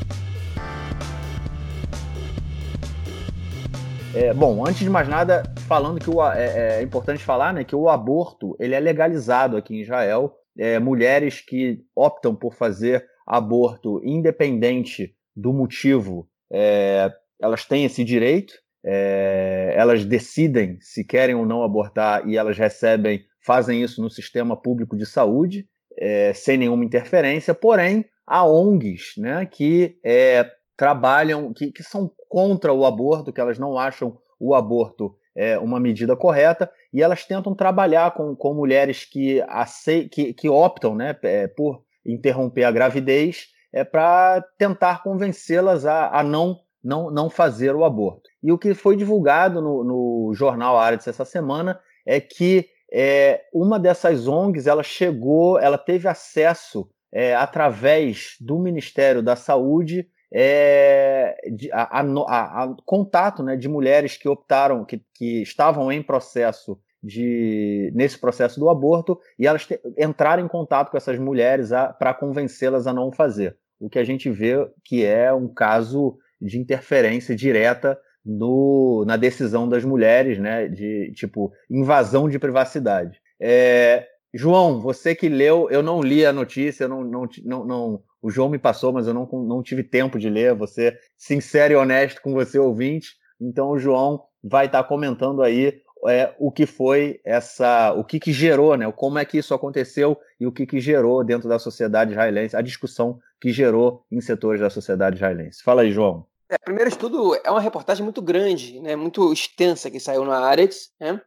[4.16, 7.76] É, bom, antes de mais nada, falando que o, é, é, importante falar né, que
[7.76, 10.34] o aborto ele é legalizado aqui em Israel.
[10.58, 17.12] É, mulheres que optam por fazer aborto independente do motivo, é,
[17.44, 18.54] elas têm esse direito.
[18.86, 24.56] É, elas decidem se querem ou não abortar e elas recebem, fazem isso no sistema
[24.56, 27.54] público de saúde, é, sem nenhuma interferência.
[27.54, 33.60] Porém, a ONGs né, que é, trabalham, que, que são contra o aborto, que elas
[33.60, 39.04] não acham o aborto é, uma medida correta, e elas tentam trabalhar com, com mulheres
[39.04, 45.86] que, acei, que, que optam né, é, por interromper a gravidez é, para tentar convencê-las
[45.86, 48.30] a, a não, não, não fazer o aborto.
[48.42, 53.80] E o que foi divulgado no, no jornal Ares essa semana é que é, uma
[53.80, 61.72] dessas ONGs ela chegou, ela teve acesso é, através do Ministério da Saúde é, de,
[61.72, 67.92] a, a, a, contato né, de mulheres que optaram, que, que estavam em processo de
[67.94, 71.70] nesse processo do aborto e elas te, entraram em contato com essas mulheres
[72.00, 73.58] para convencê-las a não fazer.
[73.80, 79.68] O que a gente vê que é um caso de interferência direta no, na decisão
[79.68, 80.68] das mulheres, né?
[80.68, 83.20] De tipo invasão de privacidade.
[83.40, 88.32] É, João, você que leu, eu não li a notícia, não, não, não, não, o
[88.32, 90.56] João me passou, mas eu não, não tive tempo de ler.
[90.56, 93.10] Você sincero e honesto com você, ouvinte.
[93.40, 98.34] Então o João vai estar comentando aí é, o que foi essa, o que, que
[98.34, 98.92] gerou, né?
[98.92, 102.62] Como é que isso aconteceu e o que, que gerou dentro da sociedade israelense, a
[102.62, 105.62] discussão que gerou em setores da sociedade israelense.
[105.64, 106.26] Fala aí, João.
[106.54, 108.96] É, primeiro de tudo, é uma reportagem muito grande, né?
[108.96, 111.20] Muito extensa que saiu na Aretz, né?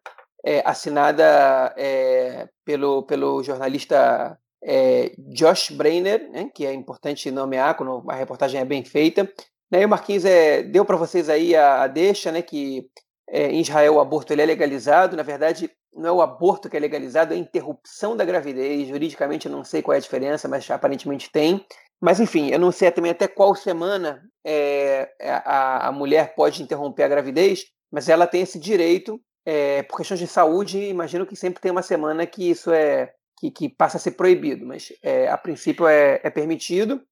[0.47, 8.09] é, assinada é, pelo, pelo jornalista é, Josh Brainer, né, que é importante nomear quando
[8.09, 9.29] a reportagem é bem feita.
[9.69, 12.89] Né, e o Marquinhos é, deu para vocês aí a, a, deixa, né, que
[13.29, 15.17] é, em Israel o aborto ele é legalizado.
[15.17, 18.87] Na verdade, não é o aborto que é legalizado, é a interrupção da gravidez.
[18.87, 21.67] Juridicamente eu não sei qual é a diferença, mas aparentemente tem.
[22.01, 27.05] Mas enfim, eu não sei também até qual semana é, a, a mulher pode interromper
[27.05, 31.61] a gravidez, mas ela tem esse direito é, por questões de saúde, imagino que sempre
[31.61, 35.37] tem uma semana que isso é que, que passa a ser proibido, mas é, a
[35.37, 37.03] princípio é, é permitido.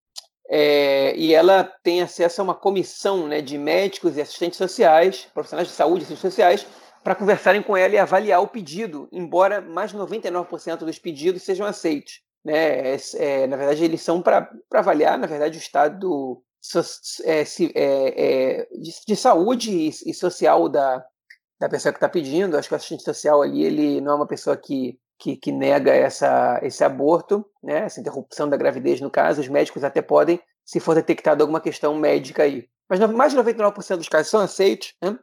[1.17, 5.75] E ela tem acesso a uma comissão né, de médicos e assistentes sociais, profissionais de
[5.75, 6.67] saúde e assistentes sociais,
[7.03, 11.67] para conversarem com ela e avaliar o pedido, embora mais de 99% dos pedidos sejam
[11.67, 12.21] aceitos.
[12.45, 12.97] Né?
[13.15, 16.43] É, na verdade, eles são para avaliar, na verdade, o estado
[17.25, 21.05] é, é, de, de, saúde e, e social da,
[21.61, 22.57] da pessoa que está pedindo.
[22.57, 25.95] Acho que o assistente social ali, ele não é uma pessoa que, que, que, nega
[25.95, 27.85] essa, esse aborto, né?
[27.85, 29.41] essa interrupção da gravidez, no caso.
[29.41, 32.69] Os médicos até podem, se for detectado alguma questão médica aí.
[32.89, 34.95] Mas mais de 99% dos casos são aceitos.
[35.03, 35.19] Né?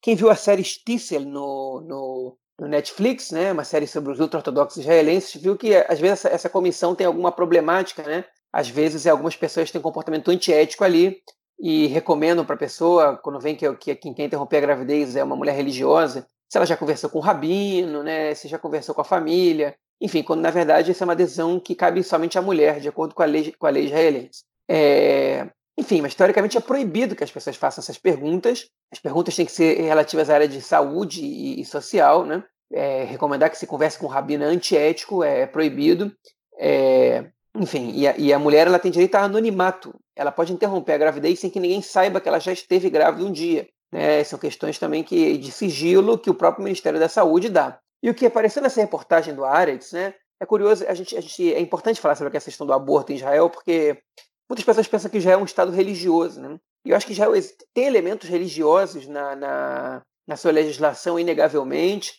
[0.00, 3.52] Quem viu a série Stissel no, no, no, Netflix, né?
[3.52, 7.32] uma série sobre os ultra-ortodoxos israelenses, viu que às vezes essa, essa comissão tem alguma
[7.32, 8.24] problemática, né?
[8.52, 11.22] Às vezes algumas pessoas têm comportamento antiético ali,
[11.62, 15.22] e recomendam para a pessoa, quando vem que, que quem quer interromper a gravidez é
[15.22, 19.00] uma mulher religiosa, se ela já conversou com o rabino, né, se já conversou com
[19.00, 22.80] a família, enfim, quando na verdade essa é uma decisão que cabe somente à mulher,
[22.80, 24.42] de acordo com a lei, com a lei israelense.
[24.68, 25.48] É...
[25.76, 28.68] Enfim, mas teoricamente é proibido que as pessoas façam essas perguntas.
[28.92, 32.44] As perguntas têm que ser relativas à área de saúde e, e social, né?
[32.70, 36.14] É, recomendar que se converse com um rabino é antiético, é proibido.
[36.58, 39.94] É, enfim, e a, e a, mulher ela tem direito a anonimato.
[40.16, 43.32] Ela pode interromper a gravidez sem que ninguém saiba que ela já esteve grávida um
[43.32, 43.68] dia.
[43.92, 44.24] Né?
[44.24, 47.78] São questões também que, de sigilo que o próprio Ministério da Saúde dá.
[48.02, 51.54] E o que apareceu nessa reportagem do Aretz, né, é curioso, a gente, a gente,
[51.54, 54.02] é importante falar sobre a questão do aborto em Israel, porque
[54.48, 56.40] muitas pessoas pensam que Israel é um Estado religioso.
[56.40, 56.58] Né?
[56.84, 57.32] E eu acho que Israel
[57.74, 62.14] tem elementos religiosos na, na, na sua legislação, inegavelmente.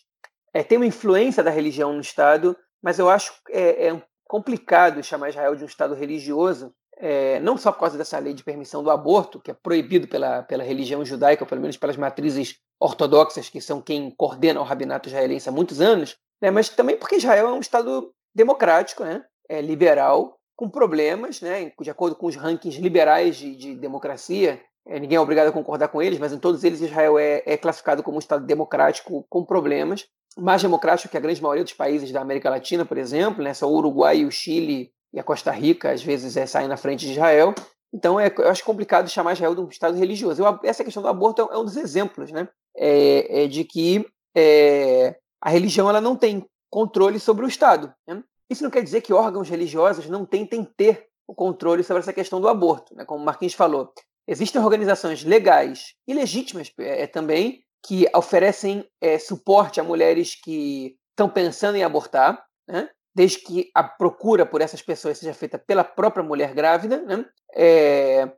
[0.52, 5.28] É, tem uma influência da religião no Estado, mas eu acho é, é complicado chamar
[5.28, 8.90] Israel de um Estado religioso, é, não só por causa dessa lei de permissão do
[8.90, 13.60] aborto, que é proibido pela, pela religião judaica, ou pelo menos pelas matrizes ortodoxas, que
[13.60, 17.52] são quem coordena o rabinato israelense há muitos anos, né, mas também porque Israel é
[17.52, 23.36] um Estado democrático, né, é liberal, com problemas, né, de acordo com os rankings liberais
[23.36, 24.60] de, de democracia.
[24.86, 27.56] É, ninguém é obrigado a concordar com eles, mas em todos eles Israel é, é
[27.56, 32.10] classificado como um Estado democrático com problemas mais democrático que a grande maioria dos países
[32.10, 33.54] da América Latina, por exemplo, né?
[33.54, 37.06] Só o Uruguai, o Chile e a Costa Rica, às vezes, é, saem na frente
[37.06, 37.54] de Israel.
[37.92, 40.42] Então, é, eu acho complicado chamar Israel de um Estado religioso.
[40.42, 42.48] Eu, essa questão do aborto é, é um dos exemplos, né?
[42.76, 44.04] É, é de que
[44.36, 47.94] é, a religião ela não tem controle sobre o Estado.
[48.06, 48.22] Né?
[48.50, 52.40] Isso não quer dizer que órgãos religiosos não tentem ter o controle sobre essa questão
[52.40, 52.94] do aborto.
[52.94, 53.04] Né?
[53.04, 53.92] Como o Marquinhos falou,
[54.26, 61.28] existem organizações legais e legítimas é, também que oferecem é, suporte a mulheres que estão
[61.28, 62.88] pensando em abortar, né?
[63.14, 67.00] desde que a procura por essas pessoas seja feita pela própria mulher grávida.
[67.02, 67.24] Né?
[67.54, 68.32] É,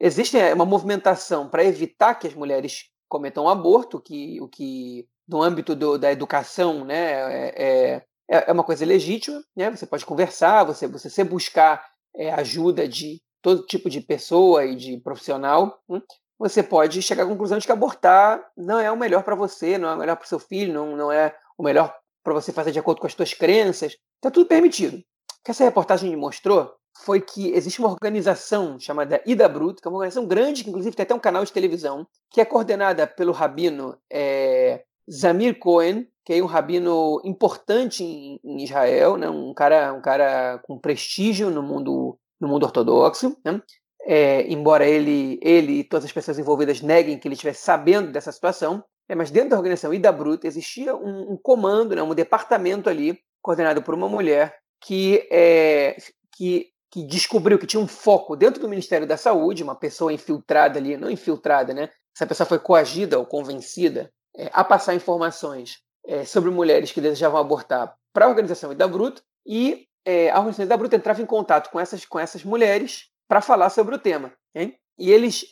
[0.00, 5.42] existe é, uma movimentação para evitar que as mulheres cometam aborto, que, o que no
[5.42, 9.42] âmbito do, da educação né, é, é, é, uma coisa legítima.
[9.56, 9.70] Né?
[9.70, 11.84] Você pode conversar, você, você se buscar
[12.16, 16.00] é, ajuda de todo tipo de pessoa e de profissional, hum,
[16.38, 19.88] você pode chegar à conclusão de que abortar não é o melhor para você, não
[19.88, 22.72] é o melhor para o seu filho, não, não é o melhor para você fazer
[22.72, 23.96] de acordo com as suas crenças.
[24.16, 24.96] Está tudo permitido.
[24.96, 26.72] O que essa reportagem mostrou
[27.04, 30.94] foi que existe uma organização chamada Ida Brut, que é uma organização grande, que inclusive
[30.94, 36.34] tem até um canal de televisão, que é coordenada pelo rabino é, Zamir Cohen, que
[36.34, 39.28] é um rabino importante em, Israel, né?
[39.28, 43.36] um, cara, um cara com prestígio no mundo, no mundo ortodoxo.
[43.44, 43.60] Né?
[44.04, 48.32] É, embora ele, ele e todas as pessoas envolvidas neguem que ele estivesse sabendo dessa
[48.32, 52.88] situação, é, mas dentro da organização Ida Brut existia um, um comando, né, um departamento
[52.88, 55.96] ali, coordenado por uma mulher, que, é,
[56.36, 60.78] que que descobriu que tinha um foco dentro do Ministério da Saúde, uma pessoa infiltrada
[60.78, 61.88] ali, não infiltrada, né?
[62.14, 67.40] Essa pessoa foi coagida ou convencida é, a passar informações é, sobre mulheres que desejavam
[67.40, 71.70] abortar para a organização Ida Bruto e é, a organização Ida Bruto entrava em contato
[71.70, 74.32] com essas, com essas mulheres para falar sobre o tema.
[74.54, 74.76] Hein?
[74.98, 75.50] E eles,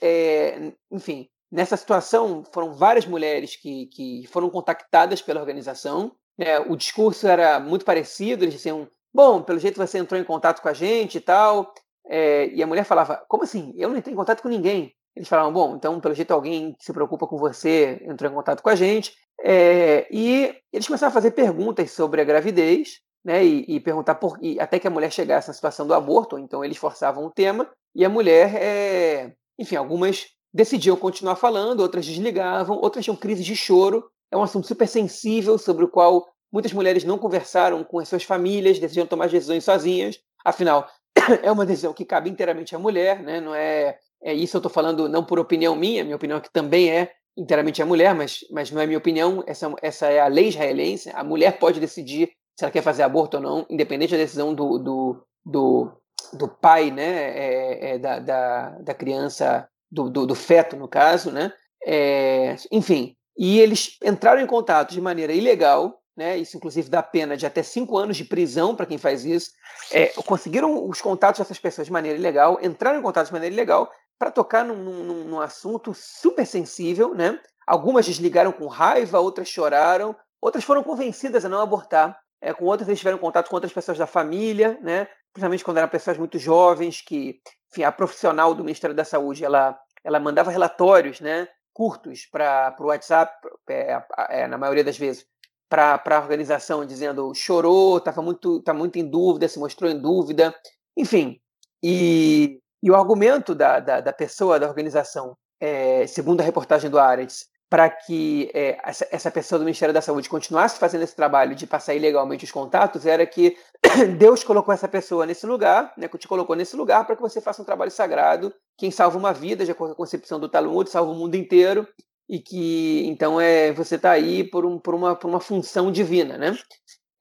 [0.90, 6.14] enfim, nessa situação foram várias mulheres que, que foram contactadas pela organização.
[6.36, 6.58] Né?
[6.60, 10.68] O discurso era muito parecido, eles diziam Bom, pelo jeito você entrou em contato com
[10.68, 11.72] a gente e tal.
[12.06, 13.72] E a mulher falava: Como assim?
[13.76, 14.94] Eu não entrei em contato com ninguém.
[15.14, 18.62] Eles falavam: Bom, então pelo jeito alguém que se preocupa com você entrou em contato
[18.62, 19.14] com a gente.
[19.42, 23.44] É, e eles começaram a fazer perguntas sobre a gravidez, né?
[23.44, 24.38] E, e perguntar por.
[24.42, 27.68] E até que a mulher chegasse na situação do aborto, então eles forçavam o tema.
[27.94, 33.56] E a mulher, é, enfim, algumas decidiam continuar falando, outras desligavam, outras tinham crise de
[33.56, 34.10] choro.
[34.30, 38.24] É um assunto super sensível sobre o qual Muitas mulheres não conversaram com as suas
[38.24, 40.18] famílias, decidiram tomar decisões sozinhas.
[40.44, 40.88] Afinal,
[41.42, 43.40] é uma decisão que cabe inteiramente à mulher, né?
[43.40, 46.52] Não é, é isso eu estou falando não por opinião minha, minha opinião é que
[46.52, 50.26] também é inteiramente a mulher, mas, mas não é minha opinião, essa, essa é a
[50.26, 51.10] lei israelense.
[51.14, 54.78] A mulher pode decidir se ela quer fazer aborto ou não, independente da decisão do,
[54.78, 55.92] do, do,
[56.34, 57.04] do pai, né?
[57.04, 61.52] É, é da, da, da criança, do, do, do, feto, no caso, né?
[61.86, 66.36] É, enfim, e eles entraram em contato de maneira ilegal né?
[66.36, 69.52] Isso, inclusive, dá pena de até cinco anos de prisão para quem faz isso.
[69.90, 73.90] É, conseguiram os contatos dessas pessoas de maneira ilegal, entraram em contato de maneira ilegal
[74.20, 77.40] para tocar num, num, num, assunto super sensível, né?
[77.66, 82.20] Algumas desligaram com raiva, outras choraram, outras foram convencidas a não abortar.
[82.38, 85.08] É, com outras eles tiveram contato com outras pessoas da família, né?
[85.32, 87.40] Principalmente quando eram pessoas muito jovens, que,
[87.72, 91.48] enfim, a profissional do Ministério da Saúde, ela, ela mandava relatórios, né?
[91.72, 93.32] Curtos para o WhatsApp,
[93.70, 95.24] é, é, na maioria das vezes,
[95.66, 100.54] para a organização dizendo chorou, estava muito, tá muito em dúvida, se mostrou em dúvida,
[100.94, 101.40] enfim.
[101.82, 106.98] E, e o argumento da, da, da pessoa da organização, é, segundo a reportagem do
[106.98, 111.54] Ares, para que é, essa, essa pessoa do Ministério da Saúde continuasse fazendo esse trabalho
[111.54, 113.56] de passar ilegalmente os contatos era que
[114.18, 117.40] Deus colocou essa pessoa nesse lugar, né, que te colocou nesse lugar para que você
[117.40, 118.52] faça um trabalho sagrado.
[118.76, 121.86] Quem salva uma vida, de acordo com a concepção do Talmud, salva o mundo inteiro
[122.28, 126.36] e que então é você está aí por, um, por, uma, por uma função divina,
[126.36, 126.58] né?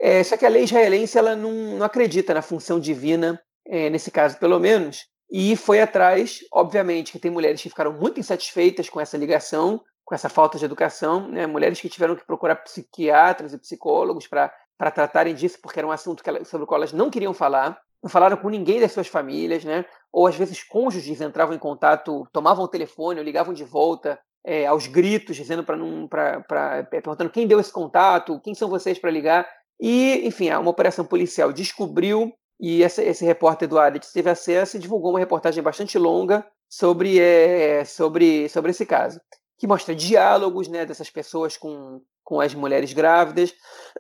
[0.02, 4.10] É, só que a lei israelense ela não, não acredita na função divina, é, nesse
[4.10, 9.00] caso pelo menos, e foi atrás, obviamente, que tem mulheres que ficaram muito insatisfeitas com
[9.00, 11.46] essa ligação, com essa falta de educação, né?
[11.46, 14.52] mulheres que tiveram que procurar psiquiatras e psicólogos para
[14.92, 18.10] tratarem disso, porque era um assunto ela, sobre o qual elas não queriam falar, não
[18.10, 19.86] falaram com ninguém das suas famílias, né?
[20.12, 24.66] ou às vezes cônjuges entravam em contato, tomavam o telefone ou ligavam de volta é,
[24.66, 29.12] aos gritos, dizendo para não, é, perguntando quem deu esse contato, quem são vocês para
[29.12, 29.48] ligar.
[29.80, 34.80] E, enfim, uma operação policial descobriu e essa, esse repórter do Adet teve acesso e
[34.80, 39.22] divulgou uma reportagem bastante longa sobre, é, sobre, sobre esse caso,
[39.58, 43.54] que mostra diálogos né, dessas pessoas com, com as mulheres grávidas,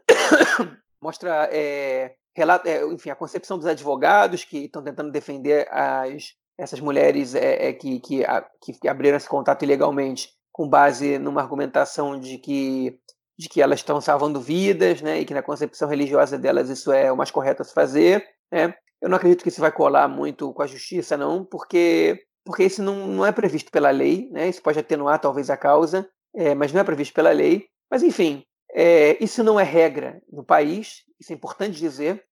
[1.01, 6.82] mostra é, relato, é, enfim, a concepção dos advogados que estão tentando defender as, essas
[6.82, 12.38] mulheres é que, que, a, que, abriram esse contato ilegalmente com base numa argumentação de
[12.38, 12.99] que,
[13.38, 17.10] de que elas estão salvando vidas, né, e que na concepção religiosa delas isso é
[17.10, 18.28] o mais correto a se fazer.
[18.52, 18.74] Né.
[19.02, 22.84] Eu não acredito que isso vai colar muito com a justiça, não, porque, porque isso
[22.84, 26.74] não, não é previsto pela lei, né, isso pode atenuar talvez a causa, é, mas
[26.74, 27.68] não é previsto pela lei.
[27.89, 28.43] Mas, enfim,
[28.74, 32.24] é, isso não é regra no país, isso é importante dizer,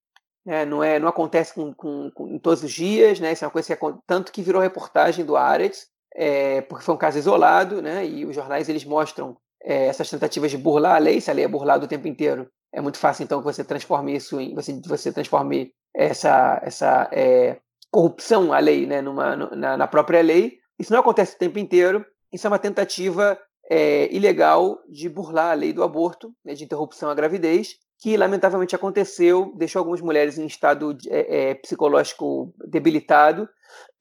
[0.48, 3.34] é, não, é, não acontece com, com, com, em todos os dias, né?
[3.34, 6.96] Isso é uma coisa que é, tanto que virou reportagem do Ares, é, porque foi
[6.96, 8.06] um caso isolado, né?
[8.06, 11.44] E os jornais eles mostram é, essas tentativas de burlar a lei, se a lei
[11.44, 14.80] é burlada o tempo inteiro, é muito fácil então que você transforme isso em você,
[14.86, 17.60] você transforme essa essa é,
[17.92, 19.02] corrupção à lei, né?
[19.02, 20.60] Numa, na, na, própria lei.
[20.78, 22.06] Isso não acontece o tempo inteiro.
[22.32, 23.40] Isso é uma tentativa
[23.70, 27.76] é, ilegal de burlar a lei do aborto, né, de interrupção à gravidez.
[28.00, 33.50] que lamentavelmente aconteceu, deixou algumas mulheres em estado é, é, psicológico debilitado.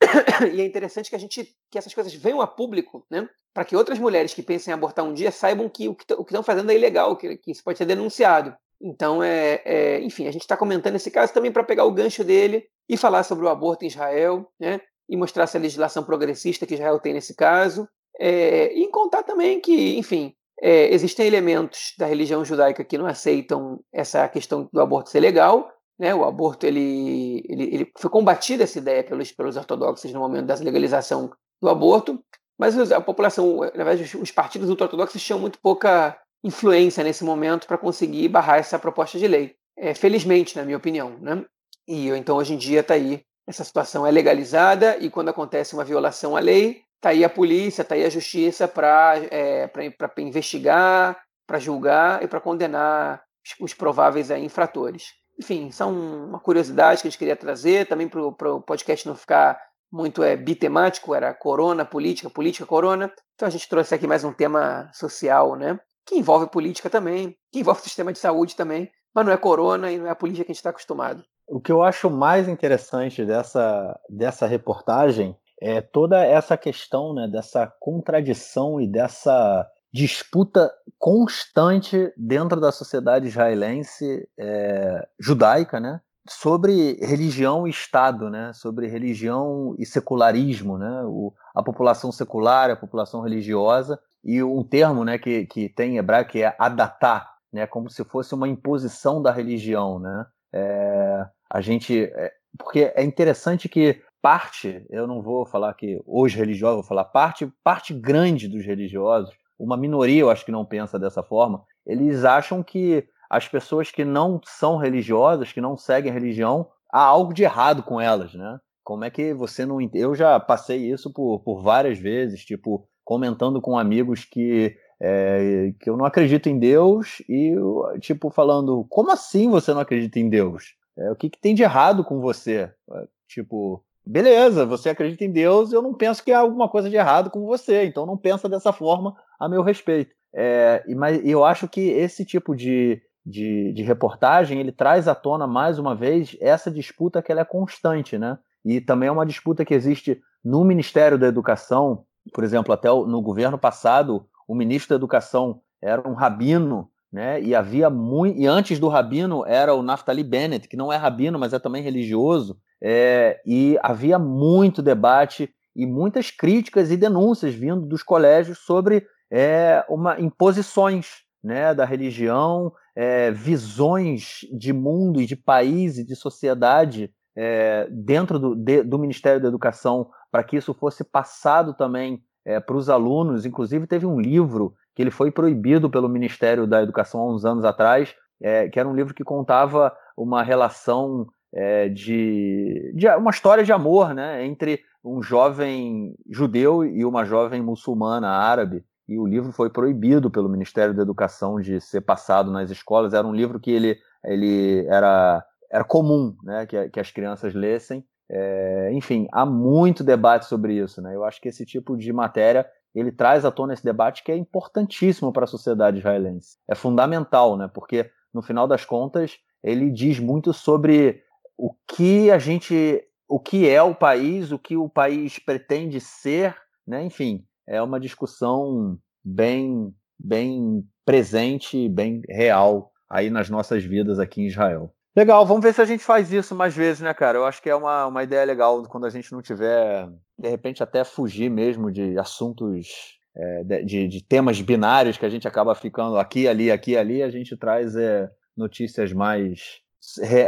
[0.52, 3.28] e é interessante que a gente que essas coisas venham a público, né?
[3.54, 6.42] Para que outras mulheres que pensem em abortar um dia saibam que o que estão
[6.42, 8.54] fazendo é ilegal, que, que isso pode ser denunciado.
[8.80, 12.22] Então, é, é enfim, a gente está comentando esse caso também para pegar o gancho
[12.22, 14.80] dele e falar sobre o aborto em Israel, né?
[15.08, 17.88] E mostrar essa legislação progressista que Israel tem nesse caso.
[18.18, 23.80] É, e contar também que, enfim, é, existem elementos da religião judaica que não aceitam
[23.92, 25.70] essa questão do aborto ser legal.
[25.99, 26.14] Né?
[26.14, 30.55] O aborto ele, ele, ele foi combatida essa ideia pelos, pelos ortodoxos no momento da
[30.57, 31.30] legalização
[31.61, 32.22] do aborto,
[32.59, 37.78] mas a população, na verdade, os partidos ultra-ortodoxos tinham muito pouca influência nesse momento para
[37.78, 39.55] conseguir barrar essa proposta de lei.
[39.78, 41.18] É, felizmente, na minha opinião.
[41.20, 41.44] Né?
[41.86, 43.22] E então, hoje em dia, está aí.
[43.47, 47.82] Essa situação é legalizada e quando acontece uma violação à lei, Está aí a polícia,
[47.82, 49.70] está aí a justiça para é,
[50.18, 51.16] investigar,
[51.47, 55.12] para julgar e para condenar os, os prováveis é, infratores.
[55.39, 59.61] Enfim, são uma curiosidade que a gente queria trazer também para o podcast não ficar
[59.93, 63.12] muito é, bitemático, era corona, política, política, corona.
[63.34, 65.78] Então a gente trouxe aqui mais um tema social, né?
[66.07, 69.99] Que envolve política também, que envolve sistema de saúde também, mas não é corona e
[69.99, 71.22] não é a política que a gente está acostumado.
[71.49, 77.72] O que eu acho mais interessante dessa, dessa reportagem é toda essa questão né, dessa
[77.80, 87.70] contradição e dessa disputa constante dentro da sociedade israelense é, judaica, né, sobre religião e
[87.70, 94.43] Estado, né, sobre religião e secularismo, né, o, a população secular, a população religiosa e
[94.43, 98.34] um termo, né, que, que tem em hebraico que é adatá, né, como se fosse
[98.34, 100.26] uma imposição da religião, né.
[100.53, 106.34] É, a gente, é, porque é interessante que parte, eu não vou falar que os
[106.34, 110.98] religiosos, vou falar parte, parte grande dos religiosos, uma minoria eu acho que não pensa
[110.98, 116.68] dessa forma, eles acham que as pessoas que não são religiosas, que não seguem religião,
[116.92, 118.59] há algo de errado com elas, né?
[118.84, 119.78] Como é que você não.
[119.92, 125.90] Eu já passei isso por, por várias vezes, tipo, comentando com amigos que, é, que
[125.90, 127.54] eu não acredito em Deus e,
[128.00, 130.76] tipo, falando: como assim você não acredita em Deus?
[130.96, 132.70] É, o que, que tem de errado com você?
[132.92, 136.96] É, tipo, beleza, você acredita em Deus, eu não penso que há alguma coisa de
[136.96, 140.14] errado com você, então não pensa dessa forma a meu respeito.
[140.32, 145.46] É, mas eu acho que esse tipo de, de, de, reportagem ele traz à tona
[145.46, 148.38] mais uma vez essa disputa que ela é constante, né?
[148.64, 153.22] E também é uma disputa que existe no Ministério da Educação, por exemplo, até no
[153.22, 157.40] governo passado, o ministro da Educação era um rabino, né?
[157.40, 161.38] E havia muito, e antes do rabino era o Naftali Bennett, que não é rabino,
[161.38, 167.86] mas é também religioso, é, e havia muito debate e muitas críticas e denúncias vindo
[167.86, 175.36] dos colégios sobre é, uma imposições né, da religião, é, visões de mundo e de
[175.36, 180.72] país e de sociedade é, dentro do, de, do, Ministério da Educação para que isso
[180.72, 183.44] fosse passado também é, para os alunos.
[183.44, 187.64] Inclusive teve um livro que ele foi proibido pelo Ministério da Educação há uns anos
[187.64, 191.26] atrás, é, que era um livro que contava uma relação
[191.57, 197.62] é, de, de, uma história de amor né, entre um jovem judeu e uma jovem
[197.62, 198.84] muçulmana árabe.
[199.09, 203.14] E o livro foi proibido pelo Ministério da Educação de ser passado nas escolas.
[203.14, 208.04] Era um livro que ele, ele era, era comum né, que, que as crianças lessem.
[208.28, 211.00] É, enfim, há muito debate sobre isso.
[211.00, 211.14] Né?
[211.14, 214.36] Eu acho que esse tipo de matéria ele traz à tona esse debate que é
[214.36, 216.59] importantíssimo para a sociedade israelense.
[216.68, 217.70] É fundamental, né?
[217.72, 221.22] porque no final das contas ele diz muito sobre
[221.57, 226.54] o que a gente, o que é o país, o que o país pretende ser,
[226.86, 227.04] né?
[227.04, 234.46] Enfim, é uma discussão bem, bem presente, bem real aí nas nossas vidas aqui em
[234.46, 234.92] Israel.
[235.16, 237.38] Legal, vamos ver se a gente faz isso mais vezes, né, cara?
[237.38, 240.07] Eu acho que é uma, uma ideia legal quando a gente não tiver,
[240.38, 245.48] de repente, até fugir mesmo de assuntos, é, de, de, temas binários que a gente
[245.48, 249.80] acaba ficando aqui, ali, aqui, ali, a gente traz é, notícias mais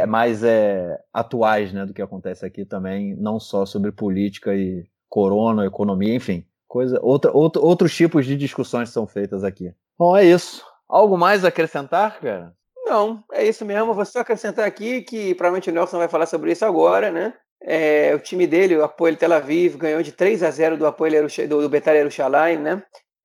[0.07, 5.65] mais é, atuais né, do que acontece aqui também, não só sobre política e corona,
[5.65, 9.73] economia, enfim, coisa, outra, outra, outros tipos de discussões são feitas aqui.
[9.97, 10.63] Bom, é isso.
[10.87, 12.53] Algo mais a acrescentar, cara?
[12.85, 13.93] Não, é isso mesmo.
[13.93, 17.33] Vou só acrescentar aqui que provavelmente o Nelson vai falar sobre isso agora, né?
[17.61, 21.27] É, o time dele, o Apoio Tel Aviv, ganhou de 3 a 0 do Apoio
[21.47, 22.81] do, do Betar Yerushalayim, né?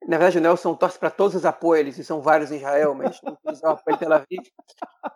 [0.07, 3.21] Na verdade, o Nelson torce para todos os apoios, e são vários em Israel, mas
[3.63, 4.43] o apoio Tel Aviv.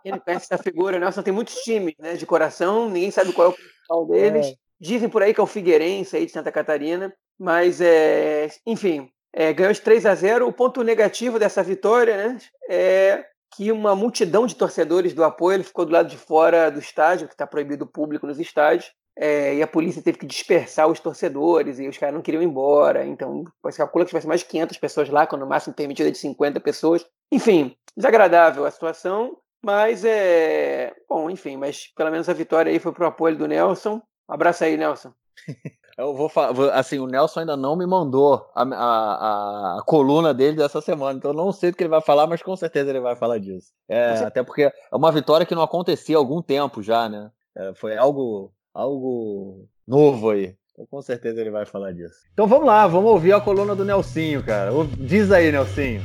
[0.04, 0.96] Ele conhece essa figura.
[0.96, 4.46] O Nelson tem muitos times né, de coração, ninguém sabe qual é o principal deles.
[4.46, 4.54] É.
[4.80, 9.52] Dizem por aí que é o Figueirense aí de Santa Catarina, mas, é, enfim, é,
[9.52, 13.24] ganhou de 3 a 0 O ponto negativo dessa vitória né, é
[13.54, 17.26] que uma multidão de torcedores do apoio ele ficou do lado de fora do estádio,
[17.26, 21.00] que está proibido o público nos estádios, é, e a polícia teve que dispersar os
[21.00, 23.04] torcedores e os caras não queriam ir embora.
[23.04, 26.10] Então, você calcula que tivesse mais de 500 pessoas lá, quando o máximo permitido é
[26.12, 27.04] de 50 pessoas.
[27.32, 30.94] Enfim, desagradável a situação, mas é.
[31.08, 34.00] Bom, enfim, mas pelo menos a vitória aí foi pro apoio do Nelson.
[34.28, 35.12] Um abraço aí, Nelson.
[35.98, 40.56] Eu vou falar, assim, o Nelson ainda não me mandou a, a, a, coluna dele
[40.56, 43.00] dessa semana, então eu não sei do que ele vai falar, mas com certeza ele
[43.00, 43.72] vai falar disso.
[43.88, 47.32] É, até porque é uma vitória que não acontecia há algum tempo já, né?
[47.56, 50.54] É, foi algo, algo novo aí.
[50.72, 52.14] Então, com certeza ele vai falar disso.
[52.32, 54.70] Então vamos lá, vamos ouvir a coluna do Nelsinho, cara.
[54.96, 56.00] Diz aí, Nelsinho.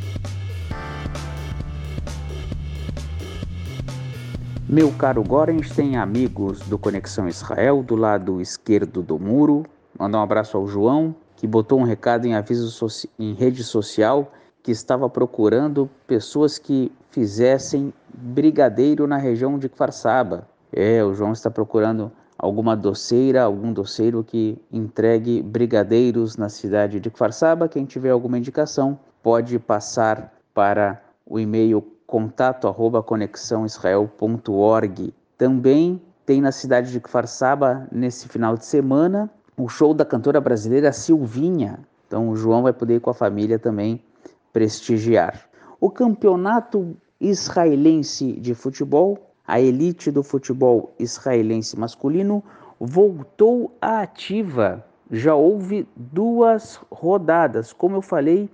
[4.67, 9.63] Meu caro Gorens tem amigos do Conexão Israel do lado esquerdo do muro.
[9.99, 12.88] Mandar um abraço ao João, que botou um recado em aviso
[13.19, 14.32] em rede social
[14.63, 20.47] que estava procurando pessoas que fizessem brigadeiro na região de Kfarsaba.
[20.71, 22.11] É, o João está procurando
[22.44, 27.70] alguma doceira, algum doceiro que entregue brigadeiros na cidade de Kfarsaba.
[27.70, 35.14] Quem tiver alguma indicação pode passar para o e-mail contato arroba conexãoisrael.org.
[35.38, 40.91] Também tem na cidade de Kfarsaba, nesse final de semana, o show da cantora brasileira
[40.91, 41.80] Silvinha.
[42.08, 44.04] Então o João vai poder ir com a família também
[44.52, 45.46] prestigiar.
[45.80, 52.44] O campeonato israelense de futebol, a elite do futebol israelense masculino,
[52.80, 54.84] voltou à ativa.
[55.12, 57.72] Já houve duas rodadas.
[57.74, 58.50] Como eu falei,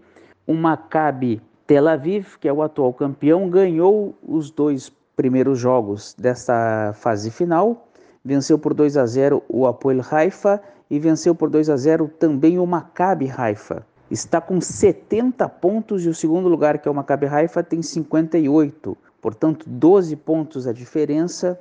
[0.46, 6.94] o Maccabi Tel Aviv, que é o atual campeão, ganhou os dois primeiros jogos desta
[6.96, 7.88] fase final,
[8.24, 12.58] venceu por 2 a 0 o Apoel Haifa e venceu por 2 a 0 também
[12.58, 13.86] o Maccabi Haifa.
[14.10, 18.98] Está com 70 pontos e o segundo lugar, que é o Maccabi Haifa, tem 58.
[19.22, 21.60] Portanto, 12 pontos a diferença.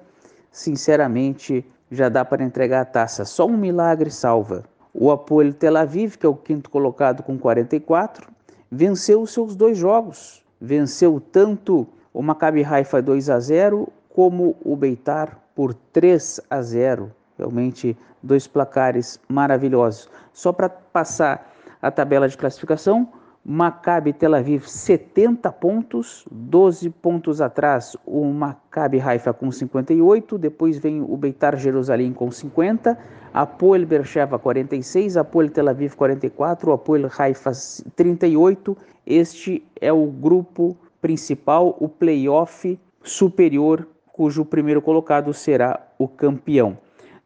[0.51, 3.25] Sinceramente, já dá para entregar a taça.
[3.25, 4.65] Só um milagre salva.
[4.93, 8.29] O Apoel Tel Aviv, que é o quinto colocado com 44,
[8.71, 10.43] venceu os seus dois jogos.
[10.61, 17.13] Venceu tanto o Maccabi Haifa 2 a 0 como o Beitar por 3 a 0.
[17.39, 20.09] Realmente dois placares maravilhosos.
[20.33, 23.09] Só para passar a tabela de classificação,
[23.45, 31.01] Maccabi Tel Aviv 70 pontos, 12 pontos atrás o Maccabi Haifa com 58, depois vem
[31.01, 32.99] o Beitar Jerusalém com 50,
[33.33, 37.53] Apoel Bercheva 46, Apoel Tel Aviv 44, Apoel Haifa
[37.97, 38.77] 38.
[39.07, 46.77] Este é o grupo principal, o playoff superior, cujo primeiro colocado será o campeão.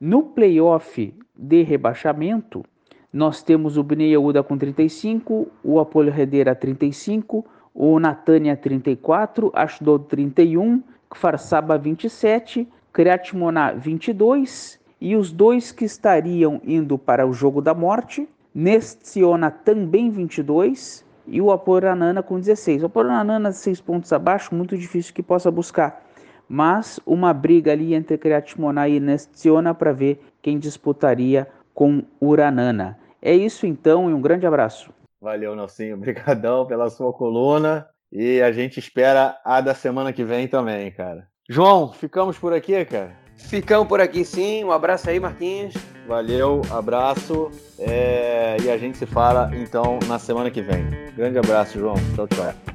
[0.01, 2.65] No playoff de rebaixamento,
[3.13, 7.45] nós temos o Bnei Yehuda com 35, o Apoel Redera 35,
[7.75, 15.85] o Natânia 34, Ashdod 31, Kfar Saba 27, Kriat Moná 22 e os dois que
[15.85, 22.83] estariam indo para o jogo da morte, Nestiona também 22 e o Aporanana com 16.
[22.83, 26.03] O Aporanana 6 pontos abaixo, muito difícil que possa buscar.
[26.49, 32.99] Mas uma briga ali entre Criatimoná e Nestiona para ver quem disputaria com Uranana.
[33.23, 34.93] É isso então e um grande abraço.
[35.20, 35.95] Valeu, Nelsinho.
[35.97, 37.87] Obrigadão pela sua coluna.
[38.11, 41.27] E a gente espera a da semana que vem também, cara.
[41.49, 43.16] João, ficamos por aqui, cara?
[43.37, 44.64] Ficamos por aqui sim.
[44.64, 45.75] Um abraço aí, Marquinhos.
[46.07, 47.51] Valeu, abraço.
[47.79, 48.57] É...
[48.62, 50.85] E a gente se fala então na semana que vem.
[51.16, 51.95] Grande abraço, João.
[52.14, 52.72] Tchau, tchau.